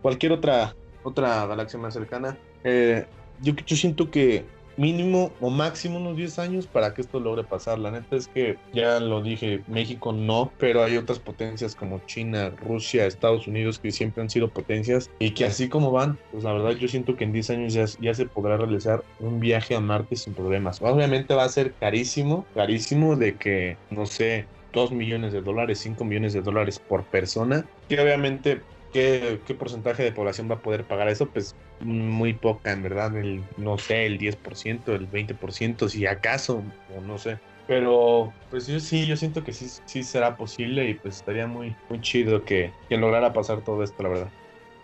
cualquier 0.00 0.32
otra, 0.32 0.74
otra 1.02 1.46
galaxia 1.46 1.78
más 1.78 1.94
cercana. 1.94 2.36
Eh, 2.64 3.06
yo, 3.40 3.54
yo 3.66 3.76
siento 3.76 4.10
que 4.10 4.44
mínimo 4.76 5.32
o 5.40 5.50
máximo 5.50 5.98
unos 5.98 6.16
10 6.16 6.38
años 6.38 6.66
para 6.66 6.94
que 6.94 7.02
esto 7.02 7.20
logre 7.20 7.44
pasar. 7.44 7.78
La 7.78 7.90
neta 7.90 8.16
es 8.16 8.28
que 8.28 8.56
ya 8.72 9.00
lo 9.00 9.22
dije, 9.22 9.62
México 9.66 10.12
no, 10.12 10.52
pero 10.58 10.82
hay 10.82 10.96
otras 10.96 11.18
potencias 11.18 11.74
como 11.74 12.00
China, 12.06 12.50
Rusia, 12.50 13.06
Estados 13.06 13.46
Unidos 13.46 13.78
que 13.78 13.90
siempre 13.90 14.22
han 14.22 14.30
sido 14.30 14.48
potencias 14.48 15.10
y 15.18 15.30
que 15.32 15.44
así 15.44 15.68
como 15.68 15.90
van, 15.90 16.18
pues 16.30 16.44
la 16.44 16.52
verdad 16.52 16.72
yo 16.72 16.88
siento 16.88 17.16
que 17.16 17.24
en 17.24 17.32
10 17.32 17.50
años 17.50 17.74
ya, 17.74 17.84
ya 18.00 18.14
se 18.14 18.26
podrá 18.26 18.56
realizar 18.56 19.02
un 19.20 19.40
viaje 19.40 19.74
a 19.74 19.80
Marte 19.80 20.16
sin 20.16 20.34
problemas. 20.34 20.80
Obviamente 20.80 21.34
va 21.34 21.44
a 21.44 21.48
ser 21.48 21.72
carísimo, 21.74 22.46
carísimo 22.54 23.16
de 23.16 23.36
que, 23.36 23.76
no 23.90 24.06
sé, 24.06 24.46
2 24.72 24.92
millones 24.92 25.32
de 25.32 25.42
dólares, 25.42 25.80
5 25.80 26.04
millones 26.04 26.32
de 26.32 26.40
dólares 26.40 26.78
por 26.78 27.04
persona, 27.04 27.66
que 27.88 28.00
obviamente 28.00 28.62
¿Qué, 28.92 29.40
¿Qué 29.46 29.54
porcentaje 29.54 30.02
de 30.02 30.12
población 30.12 30.50
va 30.50 30.56
a 30.56 30.62
poder 30.62 30.84
pagar 30.84 31.08
eso? 31.08 31.26
Pues 31.26 31.54
muy 31.80 32.34
poca, 32.34 32.72
en 32.72 32.82
verdad, 32.82 33.16
el, 33.16 33.42
no 33.56 33.78
sé, 33.78 34.06
el 34.06 34.18
10%, 34.18 34.94
el 34.94 35.10
20%, 35.10 35.88
si 35.88 36.06
acaso, 36.06 36.62
o 36.96 37.00
no 37.00 37.18
sé. 37.18 37.38
Pero, 37.66 38.32
pues 38.50 38.66
yo 38.66 38.80
sí, 38.80 39.06
yo 39.06 39.16
siento 39.16 39.44
que 39.44 39.52
sí, 39.52 39.68
sí 39.86 40.02
será 40.02 40.36
posible 40.36 40.88
y 40.88 40.94
pues 40.94 41.16
estaría 41.16 41.46
muy, 41.46 41.74
muy 41.88 42.00
chido 42.00 42.44
que, 42.44 42.72
que 42.88 42.96
lograra 42.96 43.32
pasar 43.32 43.62
todo 43.62 43.82
esto, 43.82 44.02
la 44.02 44.08
verdad. 44.08 44.30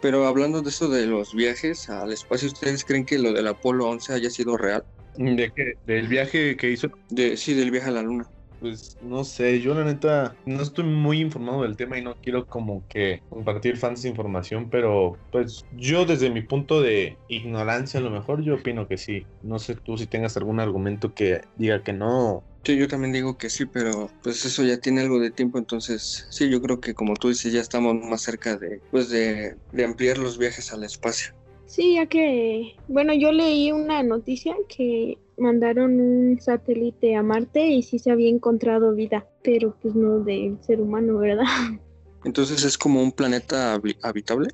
Pero 0.01 0.27
hablando 0.27 0.63
de 0.63 0.71
eso 0.71 0.89
de 0.89 1.07
los 1.07 1.35
viajes 1.35 1.91
al 1.91 2.13
espacio, 2.13 2.49
¿ustedes 2.49 2.85
creen 2.85 3.05
que 3.05 3.19
lo 3.19 3.33
del 3.33 3.49
Apolo 3.49 3.89
11 3.89 4.13
haya 4.13 4.31
sido 4.31 4.57
real? 4.57 4.85
¿De 5.17 5.51
qué? 5.51 5.75
¿Del 5.87 6.07
viaje 6.07 6.57
que 6.57 6.71
hizo? 6.71 6.89
De, 7.11 7.37
sí, 7.37 7.55
del 7.55 7.73
viaje 7.73 7.89
a 7.89 7.93
la 7.93 8.03
Luna. 8.03 8.29
Pues 8.61 8.97
no 9.01 9.25
sé, 9.25 9.61
yo 9.61 9.75
la 9.75 9.85
neta 9.85 10.37
no 10.47 10.63
estoy 10.63 10.85
muy 10.85 11.21
informado 11.21 11.63
del 11.63 11.77
tema 11.77 11.99
y 11.99 12.03
no 12.03 12.17
quiero 12.21 12.47
como 12.47 12.85
que 12.89 13.23
compartir 13.29 13.77
fans 13.77 14.05
información, 14.05 14.69
pero 14.71 15.17
pues 15.31 15.65
yo 15.77 16.05
desde 16.05 16.31
mi 16.31 16.43
punto 16.43 16.81
de 16.81 17.17
ignorancia 17.29 18.01
a 18.01 18.03
lo 18.03 18.11
mejor 18.11 18.43
yo 18.43 18.57
opino 18.57 18.89
que 18.89 18.97
sí. 18.97 19.27
No 19.43 19.59
sé 19.59 19.77
tú 19.77 19.97
si 19.97 20.07
tengas 20.07 20.37
algún 20.37 20.61
argumento 20.61 21.15
que 21.15 21.43
diga 21.57 21.83
que 21.83 21.93
no. 21.93 22.43
Sí, 22.65 22.77
yo 22.77 22.89
también 22.89 23.13
digo 23.13 23.39
que 23.39 23.49
sí, 23.49 23.67
pero 23.67 24.11
pues 24.23 24.45
eso 24.45 24.65
ya 24.65 24.79
tiene 24.79 25.03
algo 25.03 25.21
de 25.21 25.31
tiempo, 25.31 25.59
entonces 25.59 26.27
sí, 26.31 26.51
yo 26.51 26.61
creo 26.61 26.81
que 26.81 26.93
como 26.95 27.15
tú 27.15 27.29
dices, 27.29 27.53
ya 27.53 27.61
estamos 27.61 27.95
más 27.95 28.23
cerca 28.23 28.57
de, 28.57 28.81
pues 28.91 29.09
de, 29.09 29.57
de 29.73 29.85
ampliar 29.85 30.19
los 30.19 30.37
viajes 30.37 30.73
al 30.73 30.85
espacio. 30.85 31.33
Sí, 31.67 31.95
ya 31.95 32.07
que, 32.07 32.75
bueno, 32.89 33.15
yo 33.15 33.31
leí 33.31 33.73
una 33.73 34.03
noticia 34.03 34.55
que 34.69 35.19
mandaron 35.39 36.01
un 36.01 36.41
satélite 36.41 37.15
a 37.15 37.23
Marte 37.23 37.67
y 37.67 37.83
sí 37.83 37.99
se 37.99 38.11
había 38.11 38.29
encontrado 38.29 38.95
vida, 38.95 39.27
pero 39.43 39.75
pues 39.81 39.95
no 39.95 40.21
del 40.21 40.59
ser 40.63 40.81
humano, 40.81 41.19
¿verdad? 41.19 41.45
Entonces 42.25 42.65
es 42.65 42.77
como 42.77 43.03
un 43.03 43.13
planeta 43.13 43.77
habi- 43.77 43.97
habitable. 44.03 44.49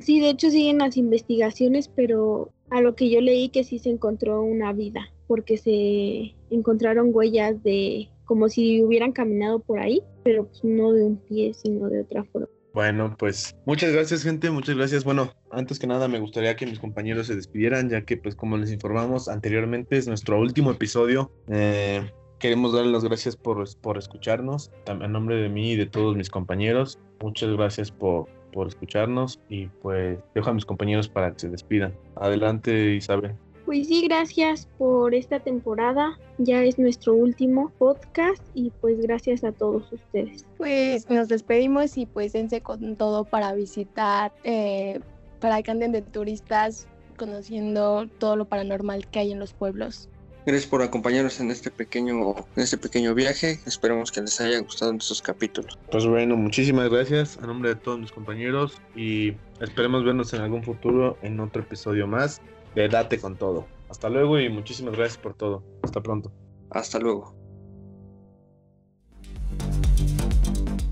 Sí, 0.00 0.20
de 0.20 0.30
hecho 0.30 0.50
siguen 0.50 0.78
las 0.78 0.96
investigaciones, 0.96 1.88
pero 1.88 2.50
a 2.70 2.80
lo 2.80 2.96
que 2.96 3.08
yo 3.10 3.20
leí 3.20 3.48
que 3.50 3.62
sí 3.62 3.78
se 3.78 3.90
encontró 3.90 4.42
una 4.42 4.72
vida, 4.72 5.08
porque 5.28 5.56
se 5.56 6.34
encontraron 6.50 7.10
huellas 7.12 7.62
de 7.62 8.08
como 8.24 8.48
si 8.48 8.82
hubieran 8.82 9.12
caminado 9.12 9.60
por 9.60 9.78
ahí, 9.78 10.02
pero 10.24 10.46
pues 10.46 10.64
no 10.64 10.92
de 10.92 11.04
un 11.04 11.16
pie, 11.18 11.54
sino 11.54 11.88
de 11.88 12.00
otra 12.00 12.24
forma. 12.24 12.48
Bueno, 12.74 13.14
pues 13.16 13.56
muchas 13.66 13.92
gracias 13.92 14.24
gente, 14.24 14.50
muchas 14.50 14.76
gracias. 14.76 15.04
Bueno, 15.04 15.32
antes 15.52 15.78
que 15.78 15.86
nada 15.86 16.08
me 16.08 16.18
gustaría 16.18 16.56
que 16.56 16.66
mis 16.66 16.80
compañeros 16.80 17.28
se 17.28 17.36
despidieran, 17.36 17.88
ya 17.88 18.02
que 18.02 18.16
pues 18.16 18.34
como 18.34 18.56
les 18.56 18.72
informamos 18.72 19.28
anteriormente 19.28 19.96
es 19.96 20.08
nuestro 20.08 20.40
último 20.40 20.72
episodio. 20.72 21.30
Eh, 21.48 22.10
queremos 22.40 22.72
darles 22.72 22.92
las 22.92 23.04
gracias 23.04 23.36
por, 23.36 23.64
por 23.80 23.96
escucharnos, 23.96 24.72
también 24.84 25.10
a 25.10 25.12
nombre 25.12 25.36
de 25.36 25.48
mí 25.48 25.70
y 25.70 25.76
de 25.76 25.86
todos 25.86 26.16
mis 26.16 26.28
compañeros. 26.28 26.98
Muchas 27.22 27.50
gracias 27.52 27.92
por, 27.92 28.26
por 28.52 28.66
escucharnos 28.66 29.40
y 29.48 29.68
pues 29.80 30.18
dejo 30.34 30.50
a 30.50 30.54
mis 30.54 30.66
compañeros 30.66 31.08
para 31.08 31.32
que 31.32 31.38
se 31.38 31.50
despidan. 31.50 31.96
Adelante 32.16 32.96
Isabel. 32.96 33.36
Pues 33.64 33.88
sí, 33.88 34.02
gracias 34.06 34.68
por 34.76 35.14
esta 35.14 35.40
temporada. 35.40 36.18
Ya 36.38 36.62
es 36.62 36.78
nuestro 36.78 37.14
último 37.14 37.70
podcast 37.78 38.42
y 38.54 38.70
pues 38.80 39.00
gracias 39.00 39.42
a 39.42 39.52
todos 39.52 39.90
ustedes. 39.90 40.44
Pues 40.58 41.08
nos 41.08 41.28
despedimos 41.28 41.96
y 41.96 42.04
pues 42.04 42.34
dense 42.34 42.60
con 42.60 42.96
todo 42.96 43.24
para 43.24 43.54
visitar, 43.54 44.32
eh, 44.44 45.00
para 45.40 45.62
que 45.62 45.70
anden 45.70 45.92
de 45.92 46.02
turistas 46.02 46.88
conociendo 47.16 48.06
todo 48.18 48.36
lo 48.36 48.44
paranormal 48.44 49.06
que 49.06 49.20
hay 49.20 49.32
en 49.32 49.38
los 49.38 49.54
pueblos. 49.54 50.10
Gracias 50.46 50.66
por 50.68 50.82
acompañarnos 50.82 51.40
en 51.40 51.50
este 51.50 51.70
pequeño, 51.70 52.34
en 52.54 52.62
este 52.62 52.76
pequeño 52.76 53.14
viaje. 53.14 53.60
Esperemos 53.64 54.12
que 54.12 54.20
les 54.20 54.38
haya 54.42 54.60
gustado 54.60 54.92
estos 54.92 55.22
capítulos. 55.22 55.78
Pues 55.90 56.06
bueno, 56.06 56.36
muchísimas 56.36 56.90
gracias 56.90 57.38
a 57.38 57.46
nombre 57.46 57.70
de 57.70 57.76
todos 57.76 57.98
mis 57.98 58.12
compañeros 58.12 58.78
y 58.94 59.32
esperemos 59.62 60.04
vernos 60.04 60.34
en 60.34 60.42
algún 60.42 60.62
futuro 60.62 61.16
en 61.22 61.40
otro 61.40 61.62
episodio 61.62 62.06
más 62.06 62.42
de 62.74 62.88
Date 62.88 63.20
con 63.20 63.36
todo. 63.36 63.66
Hasta 63.88 64.08
luego 64.08 64.38
y 64.38 64.48
muchísimas 64.48 64.96
gracias 64.96 65.18
por 65.18 65.34
todo. 65.34 65.62
Hasta 65.82 66.02
pronto. 66.02 66.32
Hasta 66.70 66.98
luego. 66.98 67.34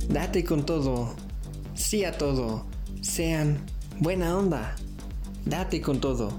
Date 0.08 0.44
con 0.44 0.64
todo. 0.64 1.14
Sí 1.74 2.04
a 2.04 2.16
todo. 2.16 2.66
Sean 3.00 3.64
buena 3.98 4.36
onda. 4.36 4.76
Date 5.44 5.80
con 5.80 6.00
todo. 6.00 6.32